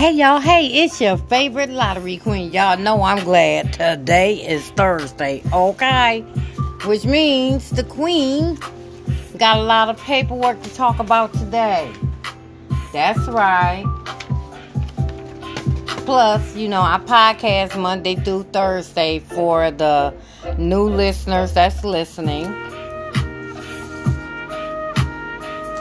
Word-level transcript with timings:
Hey 0.00 0.12
y'all, 0.12 0.40
hey, 0.40 0.66
it's 0.66 0.98
your 0.98 1.18
favorite 1.18 1.68
lottery 1.68 2.16
queen. 2.16 2.52
Y'all 2.52 2.78
know 2.78 3.02
I'm 3.02 3.22
glad 3.22 3.74
today 3.74 4.36
is 4.36 4.66
Thursday, 4.70 5.42
okay? 5.52 6.22
Which 6.86 7.04
means 7.04 7.68
the 7.68 7.84
queen 7.84 8.58
got 9.36 9.58
a 9.58 9.62
lot 9.62 9.90
of 9.90 10.00
paperwork 10.00 10.62
to 10.62 10.74
talk 10.74 11.00
about 11.00 11.34
today. 11.34 11.92
That's 12.94 13.18
right. 13.28 13.84
Plus, 16.06 16.56
you 16.56 16.70
know, 16.70 16.80
I 16.80 16.98
podcast 17.04 17.78
Monday 17.78 18.14
through 18.14 18.44
Thursday 18.44 19.18
for 19.18 19.70
the 19.70 20.14
new 20.56 20.88
listeners 20.88 21.52
that's 21.52 21.84
listening. 21.84 22.46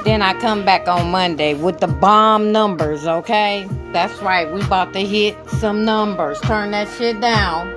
Then 0.09 0.23
I 0.23 0.34
come 0.34 0.66
back 0.66 0.88
on 0.88 1.12
Monday 1.12 1.54
with 1.54 1.80
the 1.80 1.88
bomb 1.88 2.52
numbers, 2.52 3.05
okay? 3.05 3.68
That's 3.94 4.20
right, 4.23 4.52
we 4.52 4.59
about 4.59 4.91
to 4.94 5.02
hit 5.02 5.38
some 5.59 5.85
numbers. 5.85 6.41
Turn 6.41 6.72
that 6.72 6.88
shit 6.98 7.22
down. 7.22 7.72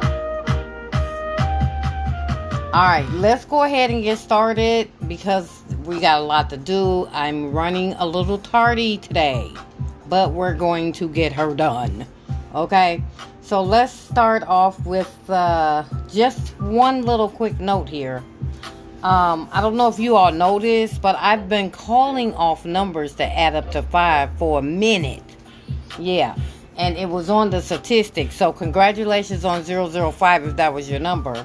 Alright, 2.73 3.07
let's 3.11 3.45
go 3.45 3.65
ahead 3.65 3.91
and 3.91 4.03
get 4.03 4.17
started 4.17 4.91
because 5.07 5.61
we 5.85 6.01
got 6.01 6.23
a 6.23 6.25
lot 6.25 6.49
to 6.49 6.57
do. 6.57 7.07
I'm 7.13 7.53
running 7.53 7.93
a 7.99 8.07
little 8.07 8.39
tardy 8.39 8.97
today, 8.97 9.53
but 10.09 10.33
we're 10.33 10.55
going 10.55 10.93
to 10.95 11.11
get 11.11 11.35
her 11.35 11.55
done. 11.55 12.07
Okay, 12.55 13.05
so 13.43 13.63
let's 13.63 13.93
start 13.93 14.43
off 14.45 14.83
with 14.87 15.13
uh, 15.29 15.85
just 16.11 16.59
one 16.63 17.03
little 17.03 17.29
quick 17.29 17.61
note 17.61 17.91
here. 17.91 18.25
Um, 19.03 19.49
I 19.51 19.61
don't 19.61 19.77
know 19.77 19.89
if 19.89 19.99
you 19.99 20.15
all 20.17 20.31
noticed, 20.31 21.03
but 21.03 21.17
I've 21.19 21.49
been 21.49 21.71
calling 21.71 22.35
off 22.35 22.65
numbers 22.65 23.17
that 23.17 23.37
add 23.37 23.57
up 23.57 23.73
to 23.73 23.83
five 23.83 24.31
for 24.39 24.61
a 24.61 24.63
minute. 24.63 25.25
Yeah, 25.99 26.37
and 26.77 26.97
it 26.97 27.09
was 27.09 27.29
on 27.29 27.51
the 27.51 27.61
statistics. 27.61 28.37
So, 28.37 28.53
congratulations 28.53 29.45
on 29.45 29.65
005 29.65 30.47
if 30.47 30.57
that 30.57 30.73
was 30.73 30.89
your 30.89 31.01
number. 31.01 31.45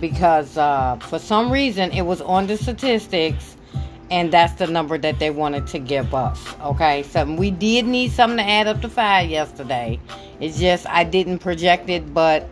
Because 0.00 0.56
uh, 0.56 0.96
for 0.96 1.18
some 1.18 1.50
reason 1.50 1.90
it 1.90 2.02
was 2.02 2.20
on 2.20 2.46
the 2.46 2.56
statistics 2.56 3.56
and 4.10 4.32
that's 4.32 4.54
the 4.54 4.66
number 4.66 4.98
that 4.98 5.18
they 5.18 5.30
wanted 5.30 5.66
to 5.68 5.78
give 5.78 6.14
us. 6.14 6.54
Okay, 6.60 7.02
so 7.02 7.24
we 7.24 7.50
did 7.50 7.86
need 7.86 8.12
something 8.12 8.38
to 8.38 8.44
add 8.44 8.68
up 8.68 8.80
to 8.82 8.88
five 8.88 9.28
yesterday. 9.28 9.98
It's 10.38 10.58
just 10.60 10.86
I 10.88 11.04
didn't 11.04 11.38
project 11.38 11.88
it, 11.88 12.14
but 12.14 12.48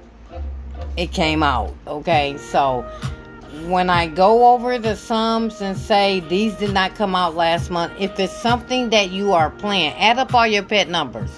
it 0.96 1.12
came 1.12 1.42
out. 1.42 1.74
Okay, 1.86 2.36
so 2.38 2.84
when 3.68 3.90
I 3.90 4.06
go 4.06 4.52
over 4.52 4.78
the 4.78 4.96
sums 4.96 5.60
and 5.60 5.76
say 5.76 6.20
these 6.20 6.54
did 6.54 6.72
not 6.72 6.94
come 6.94 7.14
out 7.14 7.34
last 7.34 7.70
month, 7.70 7.92
if 7.98 8.18
it's 8.18 8.36
something 8.36 8.90
that 8.90 9.10
you 9.10 9.32
are 9.32 9.50
playing, 9.50 9.92
add 9.94 10.18
up 10.18 10.34
all 10.34 10.46
your 10.46 10.62
pet 10.62 10.88
numbers. 10.88 11.30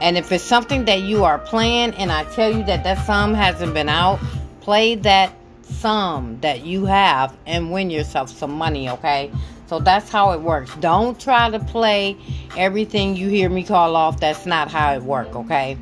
And 0.00 0.18
if 0.18 0.32
it's 0.32 0.44
something 0.44 0.84
that 0.86 1.02
you 1.02 1.24
are 1.24 1.38
playing 1.38 1.94
and 1.94 2.10
I 2.10 2.24
tell 2.24 2.50
you 2.50 2.64
that 2.64 2.84
that 2.84 3.06
sum 3.06 3.34
hasn't 3.34 3.72
been 3.72 3.88
out, 3.88 4.20
play 4.60 4.96
that 4.96 5.32
sum 5.62 6.38
that 6.40 6.64
you 6.64 6.86
have 6.86 7.36
and 7.46 7.72
win 7.72 7.90
yourself 7.90 8.28
some 8.28 8.52
money, 8.52 8.88
okay? 8.90 9.30
So 9.66 9.78
that's 9.78 10.10
how 10.10 10.32
it 10.32 10.40
works. 10.40 10.74
Don't 10.76 11.18
try 11.18 11.50
to 11.50 11.58
play 11.58 12.16
everything 12.56 13.16
you 13.16 13.28
hear 13.28 13.48
me 13.48 13.62
call 13.62 13.96
off. 13.96 14.20
That's 14.20 14.44
not 14.44 14.70
how 14.70 14.92
it 14.94 15.02
works, 15.02 15.34
okay? 15.34 15.78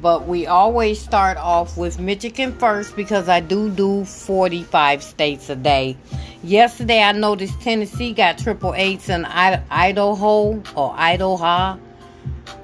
But 0.00 0.26
we 0.26 0.46
always 0.46 0.98
start 1.00 1.36
off 1.36 1.76
with 1.76 2.00
Michigan 2.00 2.52
first 2.54 2.96
because 2.96 3.28
I 3.28 3.40
do 3.40 3.68
do 3.68 4.04
45 4.04 5.02
states 5.02 5.50
a 5.50 5.56
day. 5.56 5.96
Yesterday 6.42 7.02
I 7.02 7.12
noticed 7.12 7.60
Tennessee 7.60 8.14
got 8.14 8.38
triple 8.38 8.74
eights 8.74 9.10
in 9.10 9.26
Idaho 9.26 10.62
or 10.74 10.94
Idaho. 10.96 11.78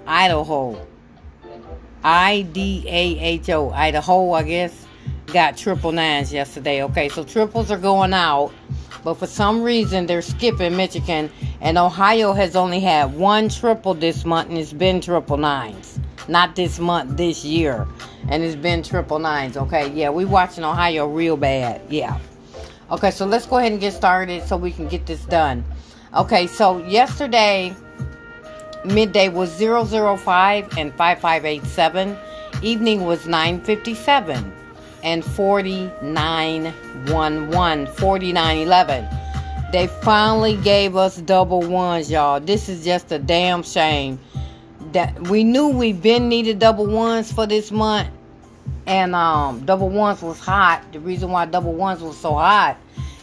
Idaho. 0.06 0.86
I 2.02 2.42
D 2.42 2.84
A 2.86 3.18
H 3.18 3.50
O. 3.50 3.70
Idaho, 3.70 4.32
I 4.32 4.42
guess 4.44 4.86
got 5.26 5.56
triple 5.56 5.92
nines 5.92 6.32
yesterday. 6.32 6.84
Okay, 6.84 7.08
so 7.08 7.24
triples 7.24 7.70
are 7.70 7.78
going 7.78 8.14
out, 8.14 8.52
but 9.04 9.14
for 9.14 9.26
some 9.26 9.62
reason 9.62 10.06
they're 10.06 10.22
skipping 10.22 10.76
Michigan, 10.76 11.30
and 11.60 11.76
Ohio 11.76 12.32
has 12.32 12.56
only 12.56 12.80
had 12.80 13.14
one 13.14 13.48
triple 13.48 13.92
this 13.92 14.24
month, 14.24 14.48
and 14.48 14.58
it's 14.58 14.72
been 14.72 15.00
triple 15.00 15.36
nines. 15.36 15.98
Not 16.28 16.56
this 16.56 16.78
month, 16.78 17.16
this 17.16 17.44
year, 17.44 17.86
and 18.28 18.42
it's 18.42 18.56
been 18.56 18.82
triple 18.82 19.18
nines. 19.18 19.56
Okay, 19.56 19.92
yeah, 19.92 20.10
we 20.10 20.24
watching 20.24 20.64
Ohio 20.64 21.06
real 21.06 21.36
bad. 21.36 21.82
Yeah. 21.88 22.18
Okay, 22.90 23.10
so 23.10 23.26
let's 23.26 23.46
go 23.46 23.58
ahead 23.58 23.72
and 23.72 23.80
get 23.80 23.92
started 23.92 24.46
so 24.46 24.56
we 24.56 24.72
can 24.72 24.88
get 24.88 25.06
this 25.06 25.24
done. 25.26 25.64
Okay, 26.14 26.46
so 26.46 26.78
yesterday 26.86 27.74
midday 28.84 29.28
was 29.28 29.50
005 29.58 30.78
and 30.78 30.94
5587. 30.94 32.16
Evening 32.62 33.04
was 33.04 33.26
957 33.26 34.52
and 35.02 35.24
4911 35.24 37.86
4911 37.86 39.08
they 39.72 39.86
finally 39.86 40.56
gave 40.58 40.96
us 40.96 41.16
double 41.18 41.60
ones 41.60 42.10
y'all 42.10 42.40
this 42.40 42.68
is 42.68 42.84
just 42.84 43.12
a 43.12 43.18
damn 43.18 43.62
shame 43.62 44.18
that 44.96 45.28
we 45.28 45.44
knew 45.44 45.68
we 45.68 45.92
been 45.92 46.26
needed 46.26 46.58
double 46.58 46.86
ones 46.86 47.30
for 47.30 47.46
this 47.46 47.70
month. 47.70 48.08
And 48.86 49.14
um 49.14 49.66
double 49.66 49.90
ones 49.90 50.22
was 50.22 50.40
hot. 50.40 50.82
The 50.92 51.00
reason 51.00 51.30
why 51.30 51.44
double 51.44 51.74
ones 51.74 52.00
was 52.00 52.16
so 52.16 52.32
hot 52.32 52.78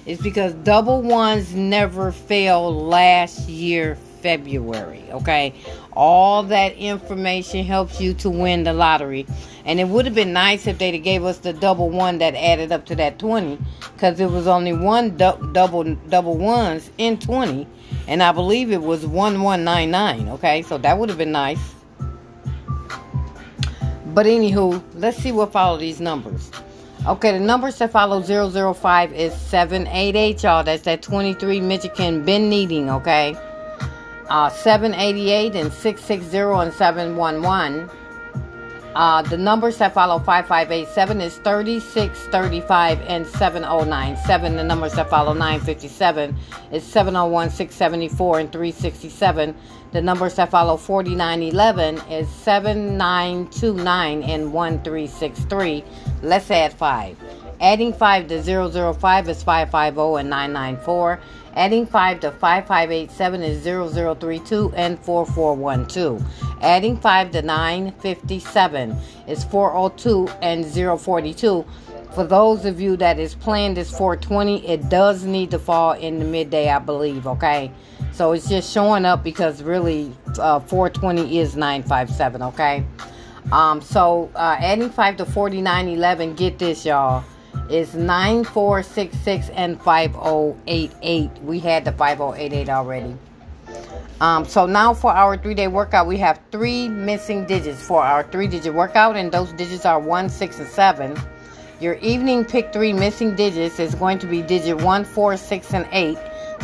is 0.06 0.22
because 0.22 0.54
double 0.54 1.02
ones 1.02 1.56
never 1.56 2.12
failed 2.12 2.76
last 2.76 3.50
year 3.50 3.98
February. 4.22 5.04
Okay, 5.12 5.54
all 5.94 6.44
that 6.44 6.76
information 6.76 7.66
helps 7.66 8.00
you 8.00 8.14
to 8.16 8.30
win 8.30 8.64
the 8.64 8.74
lottery, 8.74 9.26
and 9.66 9.80
it 9.80 9.88
would 9.88 10.06
have 10.06 10.16
been 10.16 10.32
nice 10.32 10.68
if 10.68 10.78
they'd 10.78 10.94
have 10.94 11.04
gave 11.04 11.24
us 11.26 11.40
the 11.40 11.54
double 11.54 11.90
one 11.90 12.20
that 12.20 12.36
added 12.36 12.72
up 12.72 12.86
to 12.86 12.96
that 12.96 13.18
twenty, 13.18 13.58
because 13.94 14.20
it 14.20 14.30
was 14.30 14.46
only 14.48 14.74
one 14.74 15.18
du- 15.18 15.50
double 15.54 15.96
double 16.10 16.38
ones 16.38 16.92
in 16.98 17.18
twenty, 17.18 17.68
and 18.08 18.22
I 18.22 18.32
believe 18.32 18.72
it 18.72 18.82
was 18.82 19.06
one 19.06 19.42
one 19.42 19.64
nine 19.64 19.92
nine. 19.92 20.30
Okay, 20.30 20.62
so 20.62 20.78
that 20.80 20.98
would 20.98 21.10
have 21.10 21.18
been 21.18 21.32
nice. 21.32 21.74
But 24.08 24.26
anywho, 24.26 24.84
let's 24.96 25.18
see 25.18 25.32
what 25.32 25.52
follow 25.52 25.78
these 25.78 26.00
numbers. 26.00 26.52
Okay, 27.08 27.32
the 27.32 27.40
numbers 27.40 27.78
that 27.80 27.92
follow 27.92 28.22
005 28.22 29.12
is 29.14 29.34
788, 29.34 30.44
y'all. 30.44 30.64
That's 30.64 30.84
that 30.84 31.02
23 31.02 31.60
Michigan 31.60 32.24
been 32.24 32.50
needing, 32.50 32.90
okay? 32.90 33.36
uh, 34.30 34.50
788 34.50 35.56
and 35.56 35.72
660 35.72 36.38
and 36.38 36.74
711. 36.74 37.90
Uh, 38.96 39.24
the 39.24 39.38
numbers 39.38 39.78
that 39.78 39.94
follow 39.94 40.20
5587 40.20 41.22
is 41.22 41.38
3635 41.38 43.02
and 43.08 43.26
7097. 43.26 44.56
The 44.56 44.64
numbers 44.64 44.94
that 44.94 45.10
follow 45.10 45.34
957 45.34 46.36
is 46.72 46.84
701, 46.84 47.50
674, 47.50 48.40
and 48.40 48.52
367. 48.52 49.56
The 49.94 50.02
numbers 50.02 50.36
that 50.36 50.52
follow 50.52 50.78
4911 50.78 51.98
is 52.12 52.30
7929 52.30 54.24
and 54.24 54.54
1363. 54.54 55.84
Let's 56.22 56.52
add 56.52 56.74
5. 56.74 57.18
Adding 57.62 57.94
5 57.94 58.28
to 58.28 58.94
005 58.94 59.30
is 59.30 59.42
550 59.42 60.20
and 60.20 60.30
994. 60.30 61.20
Adding 61.56 61.86
5 61.86 62.20
to 62.22 62.32
5587 62.32 63.44
is 63.44 63.64
0032 63.64 64.74
and 64.76 65.00
4412. 65.00 66.24
Adding 66.62 66.98
5 66.98 67.32
to 67.32 67.42
957 67.44 68.98
is 69.28 69.44
402 69.44 70.28
and 70.42 70.66
042. 70.66 71.66
For 72.16 72.24
those 72.24 72.66
of 72.66 72.82
you 72.82 72.98
that 72.98 73.20
is 73.20 73.36
playing 73.36 73.76
this 73.76 73.90
420, 73.90 74.68
it 74.68 74.90
does 74.90 75.26
need 75.26 75.52
to 75.52 75.60
fall 75.60 75.94
in 75.94 76.20
the 76.20 76.26
midday, 76.26 76.70
I 76.70 76.80
believe, 76.80 77.28
okay? 77.28 77.72
So 78.12 78.32
it's 78.32 78.48
just 78.48 78.72
showing 78.72 79.06
up 79.06 79.24
because 79.24 79.64
really 79.64 80.12
uh, 80.40 80.60
420 80.60 81.40
is 81.40 81.56
957, 81.56 82.42
okay? 82.44 82.84
Um, 83.52 83.82
so 83.82 84.32
uh, 84.36 84.58
adding 84.60 84.90
5 84.90 85.18
to 85.18 85.26
4911, 85.26 86.36
get 86.36 86.60
this, 86.60 86.86
y'all 86.86 87.24
is 87.70 87.96
9466 87.96 89.50
and 89.50 89.82
5088. 89.82 91.32
We 91.44 91.60
had 91.60 91.86
the 91.86 91.92
5088 91.92 92.70
already. 92.70 93.16
Um, 94.22 94.46
so 94.46 94.66
now 94.66 94.94
for 94.94 95.12
our 95.12 95.38
three 95.38 95.54
day 95.54 95.68
workout, 95.68 96.08
we 96.08 96.18
have 96.18 96.40
three 96.52 96.88
missing 96.88 97.46
digits 97.46 97.86
for 97.86 98.02
our 98.02 98.24
three 98.24 98.48
digit 98.48 98.74
workout, 98.74 99.16
and 99.16 99.32
those 99.32 99.52
digits 99.54 99.86
are 99.86 100.00
1, 100.00 100.30
6, 100.30 100.60
and 100.60 100.68
7. 100.68 101.20
Your 101.80 101.96
evening 101.96 102.46
pick 102.46 102.72
three 102.72 102.94
missing 102.94 103.36
digits 103.36 103.80
is 103.80 103.96
going 103.96 104.20
to 104.20 104.28
be 104.28 104.42
digit 104.42 104.82
1, 104.82 105.04
4, 105.04 105.38
6, 105.38 105.74
and 105.74 105.88
8. 105.92 106.18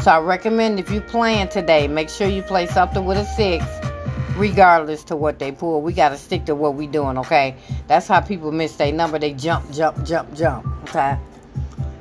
So 0.04 0.12
I 0.12 0.20
recommend 0.20 0.80
if 0.80 0.90
you 0.92 1.02
plan 1.02 1.50
today, 1.50 1.88
make 1.88 2.10
sure 2.10 2.28
you 2.28 2.42
play 2.42 2.68
something 2.68 3.04
with 3.04 3.18
a 3.18 3.26
6 3.26 3.89
regardless 4.36 5.04
to 5.06 5.16
what 5.16 5.40
they 5.40 5.52
pull. 5.52 5.82
We 5.82 5.94
got 5.94 6.10
to 6.10 6.18
stick 6.18 6.46
to 6.46 6.56
what 6.56 6.76
we 6.76 6.88
doing, 6.88 7.18
okay? 7.20 7.56
That's 7.88 8.08
how 8.08 8.22
people 8.22 8.52
miss 8.52 8.76
their 8.76 8.92
number. 8.92 9.20
They 9.20 9.34
jump, 9.34 9.72
jump, 9.72 10.04
jump, 10.06 10.34
jump, 10.34 10.66
okay? 10.90 11.18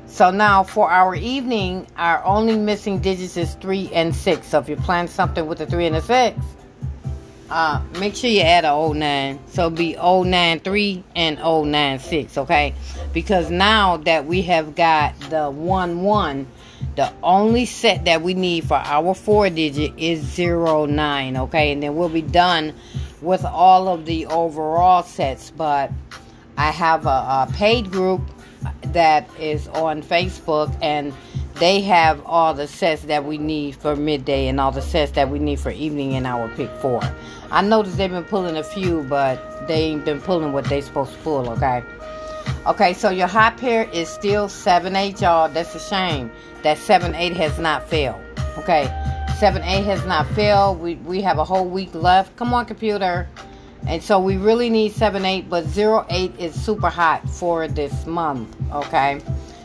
So 0.07 0.31
now 0.31 0.63
for 0.63 0.89
our 0.89 1.15
evening, 1.15 1.87
our 1.95 2.23
only 2.25 2.57
missing 2.57 2.99
digits 2.99 3.37
is 3.37 3.53
3 3.55 3.91
and 3.93 4.15
6. 4.15 4.47
So 4.47 4.59
if 4.59 4.67
you 4.67 4.75
plan 4.75 5.07
something 5.07 5.45
with 5.45 5.61
a 5.61 5.65
3 5.65 5.85
and 5.85 5.95
a 5.95 6.01
6, 6.01 6.37
uh, 7.49 7.81
make 7.99 8.15
sure 8.15 8.29
you 8.29 8.41
add 8.41 8.65
a 8.65 8.93
09. 8.93 9.39
So 9.47 9.67
it'll 9.67 9.77
be 9.77 9.95
093 9.95 11.03
and 11.15 11.37
096, 11.37 12.37
okay? 12.39 12.73
Because 13.13 13.49
now 13.49 13.97
that 13.97 14.25
we 14.25 14.41
have 14.43 14.75
got 14.75 15.19
the 15.29 15.49
1 15.49 16.01
1, 16.01 16.47
the 16.99 17.13
only 17.23 17.65
set 17.65 18.03
that 18.03 18.21
we 18.21 18.33
need 18.33 18.65
for 18.65 18.73
our 18.73 19.13
four 19.13 19.49
digit 19.49 19.97
is 19.97 20.37
09, 20.37 21.37
okay? 21.37 21.71
And 21.71 21.81
then 21.81 21.95
we'll 21.95 22.09
be 22.09 22.21
done 22.21 22.73
with 23.21 23.45
all 23.45 23.87
of 23.87 24.05
the 24.05 24.25
overall 24.25 25.03
sets. 25.03 25.49
But 25.49 25.93
I 26.57 26.71
have 26.71 27.05
a, 27.05 27.47
a 27.47 27.49
paid 27.53 27.89
group 27.89 28.19
that 28.87 29.29
is 29.39 29.69
on 29.69 30.03
Facebook 30.03 30.75
and 30.81 31.13
they 31.53 31.79
have 31.79 32.21
all 32.25 32.53
the 32.53 32.67
sets 32.67 33.03
that 33.03 33.23
we 33.23 33.37
need 33.37 33.77
for 33.77 33.95
midday 33.95 34.49
and 34.49 34.59
all 34.59 34.73
the 34.73 34.81
sets 34.81 35.13
that 35.13 35.29
we 35.29 35.39
need 35.39 35.61
for 35.61 35.71
evening 35.71 36.11
in 36.11 36.25
our 36.25 36.49
pick 36.49 36.69
four. 36.81 36.99
I 37.49 37.61
noticed 37.61 37.95
they've 37.95 38.11
been 38.11 38.25
pulling 38.25 38.57
a 38.57 38.63
few, 38.63 39.03
but 39.03 39.69
they 39.69 39.83
ain't 39.83 40.03
been 40.03 40.19
pulling 40.19 40.51
what 40.51 40.65
they 40.65 40.81
supposed 40.81 41.13
to 41.13 41.17
pull, 41.19 41.49
okay? 41.51 41.81
Okay, 42.67 42.91
so 42.91 43.09
your 43.09 43.27
hot 43.27 43.55
pair 43.55 43.89
is 43.91 44.09
still 44.09 44.49
7-8, 44.49 45.21
y'all. 45.21 45.47
That's 45.47 45.73
a 45.75 45.79
shame 45.79 46.29
that 46.63 46.77
7-8 46.77 47.35
has 47.35 47.57
not 47.59 47.87
failed. 47.89 48.21
Okay, 48.57 48.85
7-8 49.39 49.85
has 49.85 50.05
not 50.05 50.27
failed. 50.29 50.79
We, 50.79 50.95
we 50.95 51.21
have 51.21 51.37
a 51.37 51.43
whole 51.43 51.65
week 51.65 51.93
left. 51.93 52.35
Come 52.35 52.53
on, 52.53 52.65
computer. 52.65 53.27
And 53.87 54.03
so 54.03 54.19
we 54.19 54.37
really 54.37 54.69
need 54.69 54.91
7-8, 54.91 55.49
but 55.49 55.65
0-8 55.65 56.37
is 56.37 56.53
super 56.53 56.89
hot 56.89 57.27
for 57.29 57.67
this 57.67 58.05
month, 58.05 58.55
okay? 58.73 59.21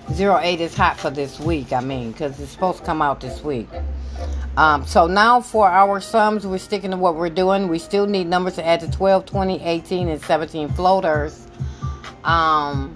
0-8 0.08 0.61
is 0.61 0.75
hot 0.75 0.99
for 0.99 1.11
this 1.11 1.41
week, 1.41 1.73
I 1.73 1.81
mean, 1.81 2.12
because 2.12 2.38
it's 2.38 2.52
supposed 2.52 2.79
to 2.79 2.85
come 2.85 3.02
out 3.02 3.20
this 3.20 3.43
week. 3.43 3.69
Um, 4.56 4.87
so 4.87 5.08
now 5.08 5.41
for 5.41 5.69
our 5.69 6.00
sums, 6.00 6.46
we're 6.46 6.58
sticking 6.58 6.93
to 6.93 6.96
what 6.96 7.17
we're 7.17 7.29
doing. 7.29 7.67
We 7.67 7.81
still 7.81 8.06
need 8.06 8.29
numbers 8.29 8.55
to 8.55 8.64
add 8.64 8.81
to 8.81 8.91
12, 8.91 9.26
20, 9.26 9.61
18, 9.62 10.08
and 10.08 10.23
17 10.23 10.69
floaters. 10.70 11.46
Um, 12.23 12.94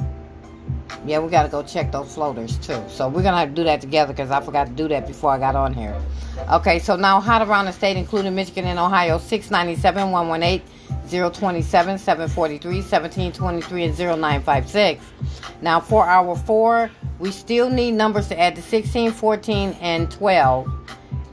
yeah, 1.07 1.19
we 1.19 1.31
got 1.31 1.45
to 1.45 1.49
go 1.49 1.63
check 1.63 1.93
those 1.93 2.15
floaters 2.15 2.57
too. 2.59 2.83
So 2.89 3.09
we're 3.09 3.23
to 3.23 3.33
have 3.33 3.49
to 3.51 3.55
do 3.55 3.65
that 3.65 3.81
together 3.81 4.13
because 4.13 4.31
I 4.31 4.41
forgot 4.41 4.67
to 4.67 4.73
do 4.73 4.89
that 4.89 5.07
before 5.07 5.31
I 5.31 5.39
got 5.39 5.55
on 5.55 5.75
here. 5.75 6.01
Okay, 6.53 6.79
so 6.79 6.97
now 6.97 7.21
hot 7.21 7.47
around 7.47 7.67
the 7.67 7.73
state, 7.73 7.97
including 7.97 8.35
Michigan 8.35 8.65
and 8.65 8.79
Ohio, 8.79 9.19
697, 9.19 10.11
118, 10.11 11.33
027, 11.33 11.99
743, 11.99 12.77
1723, 12.77 13.85
and 13.85 13.99
0956. 13.99 15.05
Now 15.63 15.81
for 15.81 16.05
our 16.05 16.37
four, 16.37 16.91
we 17.19 17.31
still 17.31 17.69
need 17.69 17.93
numbers 17.93 18.29
to 18.29 18.39
add 18.39 18.57
to 18.57 18.63
16, 18.63 19.13
14, 19.13 19.77
and 19.81 20.11
12 20.11 20.73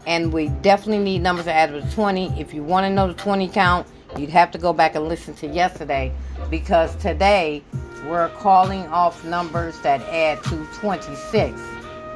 and 0.07 0.31
we 0.31 0.49
definitely 0.61 1.03
need 1.03 1.19
numbers 1.21 1.45
to 1.45 1.53
add 1.53 1.71
to 1.71 1.81
20. 1.95 2.39
If 2.39 2.53
you 2.53 2.63
want 2.63 2.85
to 2.85 2.89
know 2.89 3.07
the 3.07 3.13
20 3.13 3.49
count, 3.49 3.87
you'd 4.17 4.29
have 4.29 4.51
to 4.51 4.57
go 4.57 4.73
back 4.73 4.95
and 4.95 5.07
listen 5.07 5.33
to 5.35 5.47
yesterday 5.47 6.11
because 6.49 6.95
today 6.97 7.63
we're 8.07 8.29
calling 8.29 8.87
off 8.87 9.23
numbers 9.23 9.79
that 9.79 10.01
add 10.01 10.43
to 10.45 10.65
26. 10.79 11.59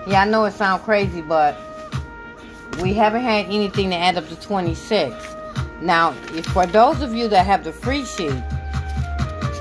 Yeah, 0.07 0.21
I 0.21 0.25
know 0.25 0.45
it 0.45 0.53
sounds 0.53 0.83
crazy, 0.83 1.21
but 1.21 1.57
we 2.81 2.93
haven't 2.93 3.23
had 3.23 3.45
anything 3.45 3.89
to 3.89 3.95
add 3.95 4.17
up 4.17 4.27
to 4.29 4.35
26. 4.35 5.15
Now, 5.81 6.15
if 6.33 6.45
for 6.47 6.65
those 6.65 7.01
of 7.01 7.13
you 7.13 7.27
that 7.29 7.45
have 7.45 7.63
the 7.63 7.71
free 7.71 8.05
sheet, 8.05 8.43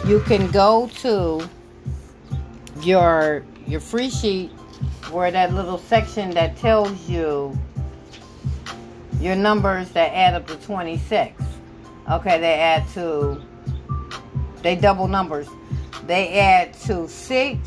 you 0.07 0.21
can 0.21 0.51
go 0.51 0.89
to 1.01 1.49
your 2.83 3.45
your 3.67 3.81
free 3.81 4.09
sheet 4.09 4.51
where 5.11 5.31
that 5.31 5.53
little 5.53 5.79
section 5.79 6.31
that 6.31 6.57
tells 6.57 7.09
you 7.09 7.59
your 9.21 9.35
numbers 9.37 9.91
that 9.91 10.13
add 10.15 10.35
up 10.35 10.47
to 10.47 10.57
26. 10.57 11.43
Okay, 12.11 12.39
they 12.41 12.55
add 12.55 12.89
to, 12.91 13.43
they 14.63 14.77
double 14.77 15.09
numbers. 15.09 15.49
They 16.09 16.41
add 16.41 16.75
to 16.85 17.07
6, 17.07 17.59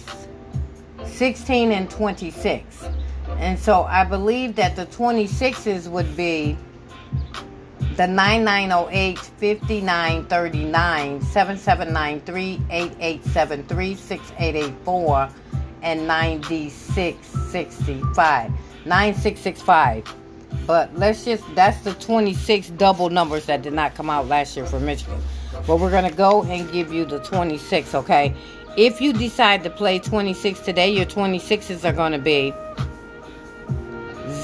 16, 1.06 1.72
and 1.72 1.90
26. 1.90 2.84
And 3.38 3.58
so 3.58 3.84
I 3.84 4.04
believe 4.04 4.56
that 4.56 4.76
the 4.76 4.88
26s 4.88 5.88
would 5.88 6.18
be 6.18 6.58
the 7.96 8.08
9908 8.08 9.20
5939 9.20 11.22
7793 11.22 12.62
8873 12.72 13.96
6884 13.96 15.30
and 15.84 16.08
9665 16.08 18.52
9665 18.86 20.16
but 20.66 20.96
let's 20.96 21.26
just, 21.26 21.44
that's 21.56 21.82
the 21.82 21.94
26 21.96 22.70
double 22.72 23.10
numbers 23.10 23.46
that 23.46 23.62
did 23.62 23.74
not 23.74 23.96
come 23.96 24.10
out 24.10 24.28
last 24.28 24.56
year 24.56 24.66
for 24.66 24.80
Michigan. 24.80 25.22
But 25.68 25.80
we're 25.80 25.92
going 25.92 26.10
to 26.10 26.16
go 26.16 26.44
and 26.44 26.72
give 26.72 26.92
you 26.92 27.06
the 27.06 27.20
26, 27.20 27.96
okay? 27.96 28.34
If 28.78 29.02
you 29.02 29.14
decide 29.14 29.64
to 29.64 29.70
play 29.70 30.00
26 30.00 30.62
today, 30.62 30.90
your 30.90 31.06
26s 31.06 31.84
are 31.84 31.94
going 31.94 32.14
to 32.14 32.20
be 32.20 32.54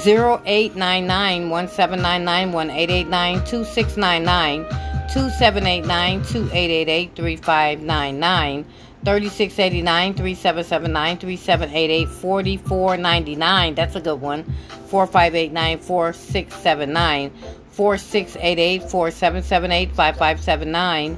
0899 0.04 1.50
1799 1.50 2.52
1889 2.52 3.44
2699 3.44 4.64
2789 5.08 6.18
2888 6.20 7.16
3599 7.16 8.64
3689 9.04 10.14
3779 10.14 11.18
3788 11.18 12.08
4499. 12.08 13.74
That's 13.74 13.96
a 13.96 14.00
good 14.00 14.20
one. 14.20 14.44
4589 14.88 15.78
4679 15.78 17.32
4688 17.78 18.90
4778 18.90 19.94
5579 19.94 21.14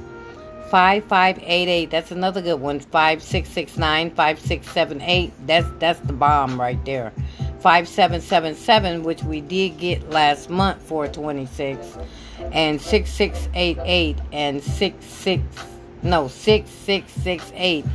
5588. 0.69 1.89
That's 1.89 2.11
another 2.11 2.39
good 2.39 2.61
one. 2.61 2.79
5669 2.79 4.11
5678. 4.11 5.47
That's 5.47 5.67
that's 5.79 5.99
the 6.01 6.13
bomb 6.13 6.61
right 6.61 6.77
there. 6.85 7.11
5777 7.61 9.01
which 9.01 9.23
we 9.23 9.41
did 9.41 9.79
get 9.79 10.07
last 10.11 10.51
month 10.51 10.79
for 10.83 11.07
26 11.07 11.97
and 12.51 12.79
6688 12.79 14.19
and 14.31 14.61
66 14.61 15.43
no, 16.03 16.27
6668 16.27 17.85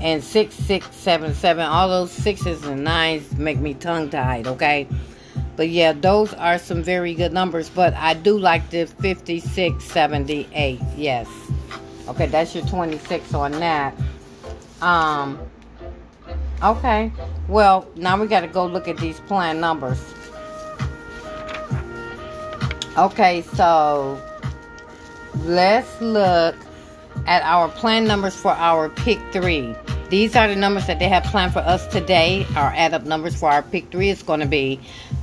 and 0.00 0.22
6677. 0.22 1.64
All 1.64 1.88
those 1.88 2.12
sixes 2.12 2.64
and 2.64 2.84
nines 2.84 3.36
make 3.36 3.58
me 3.58 3.74
tongue 3.74 4.10
tied, 4.10 4.46
okay? 4.46 4.86
But 5.56 5.68
yeah, 5.68 5.92
those 5.92 6.32
are 6.34 6.58
some 6.58 6.82
very 6.82 7.14
good 7.14 7.32
numbers. 7.32 7.68
But 7.68 7.94
I 7.94 8.14
do 8.14 8.38
like 8.38 8.70
the 8.70 8.86
5678. 8.86 10.80
Yes. 10.96 11.28
Okay, 12.08 12.26
that's 12.26 12.54
your 12.54 12.64
26 12.66 13.34
on 13.34 13.52
that. 13.52 13.94
Um, 14.80 15.38
okay. 16.62 17.12
Well, 17.48 17.86
now 17.96 18.20
we 18.20 18.26
got 18.26 18.40
to 18.40 18.48
go 18.48 18.66
look 18.66 18.88
at 18.88 18.96
these 18.96 19.20
plan 19.20 19.60
numbers. 19.60 20.00
Okay, 22.98 23.42
so 23.54 24.20
let's 25.44 26.00
look 26.00 26.54
at 27.26 27.42
our 27.42 27.68
plan 27.68 28.04
numbers 28.04 28.36
for 28.36 28.52
our 28.52 28.88
pick 28.90 29.18
three. 29.32 29.74
These 30.10 30.36
are 30.36 30.46
the 30.46 30.56
numbers 30.56 30.86
that 30.88 30.98
they 30.98 31.08
have 31.08 31.24
planned 31.24 31.54
for 31.54 31.60
us 31.60 31.86
today. 31.86 32.46
Our 32.54 32.70
add 32.76 32.92
up 32.92 33.04
numbers 33.04 33.34
for 33.34 33.48
our 33.48 33.62
pick 33.62 33.90
three 33.90 34.10
is 34.10 34.22
going 34.22 34.40
to 34.40 34.46
be 34.46 34.78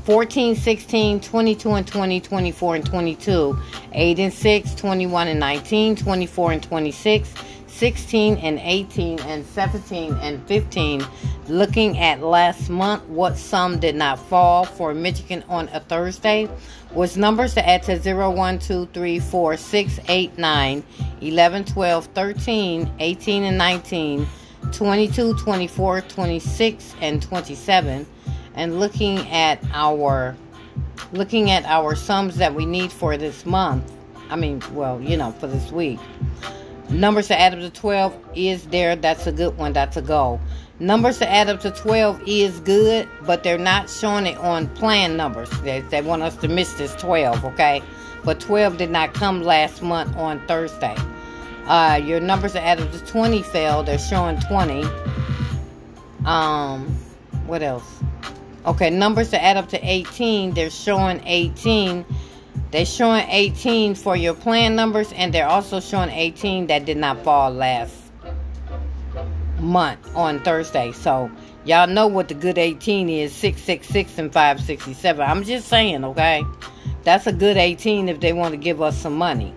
14, 0.10 0.56
16, 0.56 1.20
22 1.20 1.70
and 1.70 1.88
20, 1.88 2.20
24 2.20 2.75
and 2.75 2.86
22, 2.88 3.60
8 3.94 4.20
and 4.20 4.34
6, 4.34 4.74
21 4.74 5.28
and 5.28 5.39
19, 5.39 5.96
24 5.96 6.51
and 6.51 6.63
26, 6.63 7.34
16 7.68 8.38
and 8.38 8.58
18 8.58 9.20
and 9.20 9.46
17 9.46 10.13
and 10.16 10.44
15. 10.48 11.06
Looking 11.48 12.00
at 12.00 12.24
last 12.24 12.72
month, 12.72 13.04
what 13.04 13.38
sum 13.38 13.78
did 13.78 13.94
not 13.94 14.18
fall 14.18 14.66
for 14.66 14.96
Michigan 14.96 15.44
on 15.48 15.70
a 15.74 15.80
Thursday 15.80 16.50
was 16.92 17.16
numbers 17.16 17.54
to 17.54 17.70
add 17.70 17.84
to 17.84 18.01
0, 18.01 18.32
1, 18.32 18.58
2, 18.58 18.88
3, 18.88 19.20
4, 19.20 19.58
6, 19.58 20.00
8, 20.08 20.38
9, 20.39 20.84
11, 21.22 21.66
12, 21.66 22.06
13, 22.08 22.92
18, 22.98 23.44
and 23.44 23.58
19, 23.60 24.28
22, 24.72 25.36
24, 25.36 26.01
26, 26.01 26.96
and 27.00 27.22
27. 27.22 28.08
And 28.60 28.78
looking 28.78 29.20
at 29.30 29.63
our 29.72 30.36
looking 31.13 31.50
at 31.50 31.63
our 31.63 31.96
sums 31.96 32.36
that 32.36 32.54
we 32.54 32.66
need 32.66 32.92
for 32.92 33.16
this 33.16 33.46
month. 33.46 33.89
I 34.30 34.36
mean, 34.36 34.62
well, 34.74 35.00
you 35.01 35.16
know, 35.16 35.32
for 35.32 35.48
this 35.48 35.72
week. 35.72 35.98
Numbers 36.89 37.30
to 37.30 37.39
add 37.39 37.54
up 37.54 37.62
to 37.62 37.70
12 37.70 38.18
is 38.36 38.66
there. 38.66 38.98
That's 38.98 39.28
a 39.28 39.32
good 39.32 39.58
one. 39.58 39.72
That's 39.72 39.96
a 39.96 40.01
goal. 40.01 40.42
Numbers 40.78 41.20
to 41.20 41.30
add 41.30 41.48
up 41.48 41.62
to 41.62 41.72
12 41.72 42.24
is 42.28 42.60
good, 42.60 43.08
but 43.25 43.44
they're 43.44 43.58
not 43.58 43.89
showing 43.89 44.25
it 44.25 44.38
on 44.39 44.68
plan 44.75 45.16
numbers. 45.16 45.50
They, 45.62 45.80
they 45.80 46.01
want 46.01 46.22
us 46.22 46.36
to 46.38 46.50
miss 46.50 46.74
this 46.74 46.94
12, 46.96 47.46
okay? 47.46 47.82
But 48.25 48.42
12 48.42 48.75
did 48.75 48.89
not 48.89 49.13
come 49.13 49.42
last 49.42 49.82
month 49.82 50.18
on 50.18 50.46
Thursday. 50.48 50.98
Uh, 51.66 52.01
your 52.04 52.20
numbers 52.20 52.51
to 52.54 52.62
add 52.62 52.82
up 52.82 52.92
to 52.92 53.00
20 53.06 53.42
fell. 53.42 53.84
They're 53.84 53.98
showing 53.98 54.38
20. 54.42 54.84
Um, 56.25 56.88
what 57.46 57.63
else? 57.63 58.04
Okay, 58.66 58.89
numbers 58.89 59.30
to 59.32 59.44
add 59.44 59.58
up 59.58 59.70
to 59.70 59.80
18. 59.82 60.54
They're 60.54 60.70
showing 60.70 61.22
18 61.25 62.06
They're 62.72 62.86
showing 62.86 63.25
18 63.30 63.96
for 63.96 64.16
your 64.16 64.36
plan 64.36 64.75
numbers, 64.75 65.12
and 65.13 65.34
they're 65.34 65.48
also 65.48 65.80
showing 65.80 66.10
18 66.10 66.68
that 66.68 66.86
did 66.86 66.98
not 66.98 67.24
fall 67.24 67.51
last 67.51 67.96
month 69.60 70.16
on 70.16 70.39
Thursday. 70.42 70.92
So 70.92 71.32
y'all 71.66 71.88
know 71.88 72.08
what 72.08 72.28
the 72.28 72.36
good 72.36 72.58
18 72.60 73.10
is 73.10 73.34
666 73.34 74.20
and 74.20 74.32
567. 74.32 75.22
I'm 75.22 75.44
just 75.44 75.68
saying, 75.68 76.04
okay? 76.04 76.44
That's 77.04 77.25
a 77.25 77.34
good 77.34 77.58
18 77.58 78.08
if 78.08 78.20
they 78.20 78.34
want 78.34 78.51
to 78.51 78.58
give 78.58 78.82
us 78.82 78.98
some 78.98 79.16
money. 79.16 79.54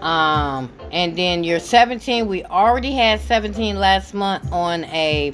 Um, 0.00 0.72
and 0.90 1.16
then 1.16 1.44
your 1.44 1.60
17, 1.60 2.26
we 2.26 2.44
already 2.44 2.92
had 2.92 3.20
17 3.20 3.76
last 3.76 4.14
month 4.14 4.50
on 4.52 4.84
a 4.84 5.32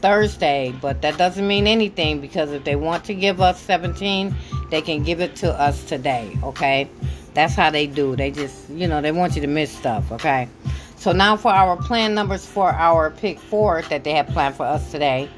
Thursday, 0.00 0.74
but 0.80 1.02
that 1.02 1.18
doesn't 1.18 1.46
mean 1.46 1.66
anything 1.66 2.20
because 2.20 2.52
if 2.52 2.64
they 2.64 2.76
want 2.76 3.04
to 3.04 3.14
give 3.14 3.40
us 3.40 3.60
17, 3.60 4.34
they 4.70 4.80
can 4.80 5.02
give 5.02 5.20
it 5.20 5.36
to 5.36 5.52
us 5.52 5.84
today, 5.84 6.36
okay? 6.42 6.88
That's 7.34 7.54
how 7.54 7.70
they 7.70 7.86
do. 7.86 8.16
They 8.16 8.30
just, 8.30 8.68
you 8.70 8.88
know, 8.88 9.00
they 9.00 9.12
want 9.12 9.34
you 9.34 9.42
to 9.42 9.46
miss 9.46 9.70
stuff, 9.70 10.10
okay? 10.12 10.48
So 10.96 11.12
now 11.12 11.36
for 11.36 11.52
our 11.52 11.76
plan 11.76 12.14
numbers 12.14 12.44
for 12.44 12.70
our 12.70 13.10
pick 13.10 13.38
four 13.38 13.82
that 13.82 14.02
they 14.02 14.12
have 14.12 14.26
planned 14.28 14.56
for 14.56 14.66
us 14.66 14.90
today. 14.90 15.28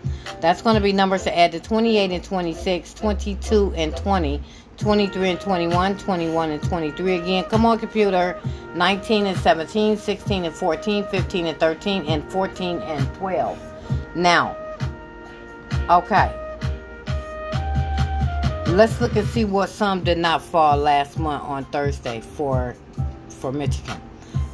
That's 0.41 0.63
going 0.63 0.77
to 0.77 0.81
be 0.81 0.93
numbers 0.93 1.25
to 1.25 1.39
add 1.39 1.53
to 1.53 1.61
28 1.61 2.11
and 2.11 2.25
26, 2.25 2.95
22 2.95 3.75
and 3.77 3.95
20, 3.95 4.43
23 4.79 5.31
and 5.31 5.41
21, 5.41 5.99
21 5.99 6.51
and 6.51 6.63
23 6.63 7.15
again. 7.17 7.45
Come 7.45 7.67
on, 7.67 7.79
computer. 7.79 8.41
19 8.75 9.27
and 9.27 9.37
17, 9.37 9.97
16 9.97 10.45
and 10.45 10.55
14, 10.55 11.05
15 11.05 11.47
and 11.47 11.61
13, 11.61 12.07
and 12.07 12.33
14 12.33 12.79
and 12.79 13.15
12. 13.17 13.70
Now, 14.15 14.57
okay. 15.89 16.37
Let's 18.67 19.01
look 19.01 19.17
and 19.17 19.27
see 19.29 19.45
what 19.45 19.69
some 19.69 20.05
did 20.05 20.19
not 20.19 20.43
fall 20.43 20.77
last 20.77 21.19
month 21.19 21.43
on 21.45 21.65
Thursday 21.67 22.21
for 22.21 22.77
for 23.29 23.53
Michigan 23.53 24.01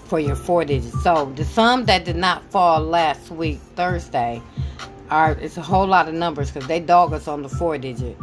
for 0.06 0.20
your 0.20 0.36
four 0.36 0.64
digits. 0.64 1.02
So 1.02 1.32
the 1.34 1.44
sum 1.44 1.84
that 1.86 2.04
did 2.04 2.16
not 2.16 2.42
fall 2.50 2.80
last 2.80 3.30
week 3.30 3.60
Thursday 3.74 4.40
are 5.10 5.32
it's 5.32 5.56
a 5.56 5.62
whole 5.62 5.86
lot 5.86 6.08
of 6.08 6.14
numbers 6.14 6.50
because 6.50 6.68
they 6.68 6.80
dog 6.80 7.12
us 7.12 7.28
on 7.28 7.42
the 7.42 7.48
four 7.48 7.78
digit. 7.78 8.16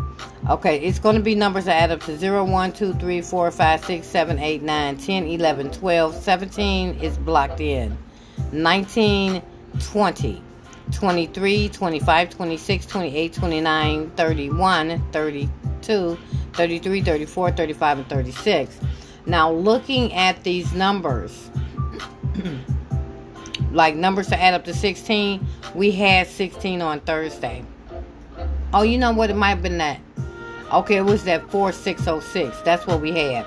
Okay, 0.49 0.79
it's 0.79 0.99
going 0.99 1.15
to 1.15 1.21
be 1.21 1.35
numbers 1.35 1.65
that 1.65 1.81
add 1.81 1.91
up 1.91 2.01
to 2.01 2.17
0, 2.17 2.43
1, 2.43 2.71
2, 2.73 2.93
3, 2.95 3.21
4, 3.21 3.51
5, 3.51 3.85
6, 3.85 4.07
7, 4.07 4.39
8, 4.39 4.61
9, 4.61 4.97
10, 4.97 5.27
11, 5.27 5.71
12, 5.71 6.15
17 6.15 6.95
is 6.95 7.17
blocked 7.17 7.61
in. 7.61 7.97
19, 8.51 9.41
20, 9.79 10.41
23, 10.91 11.69
25, 11.69 12.29
26, 12.29 12.85
28, 12.85 13.33
29, 13.33 14.11
31, 14.11 15.11
32, 15.11 16.17
33, 16.53 17.01
34, 17.01 17.51
35, 17.51 17.97
and 17.97 18.09
36. 18.09 18.79
Now, 19.25 19.51
looking 19.51 20.13
at 20.13 20.43
these 20.43 20.73
numbers, 20.73 21.49
like 23.71 23.95
numbers 23.95 24.27
to 24.27 24.39
add 24.39 24.53
up 24.53 24.65
to 24.65 24.73
16, 24.73 25.45
we 25.73 25.91
had 25.91 26.27
16 26.27 26.81
on 26.81 26.99
Thursday. 27.01 27.63
Oh, 28.73 28.81
you 28.81 28.97
know 28.97 29.13
what? 29.13 29.29
It 29.29 29.35
might 29.35 29.49
have 29.49 29.61
been 29.61 29.77
that. 29.77 29.99
Okay, 30.71 30.97
it 30.97 31.05
was 31.05 31.23
that 31.25 31.49
4606. 31.51 32.61
That's 32.61 32.85
what 32.87 33.01
we 33.01 33.11
had. 33.11 33.45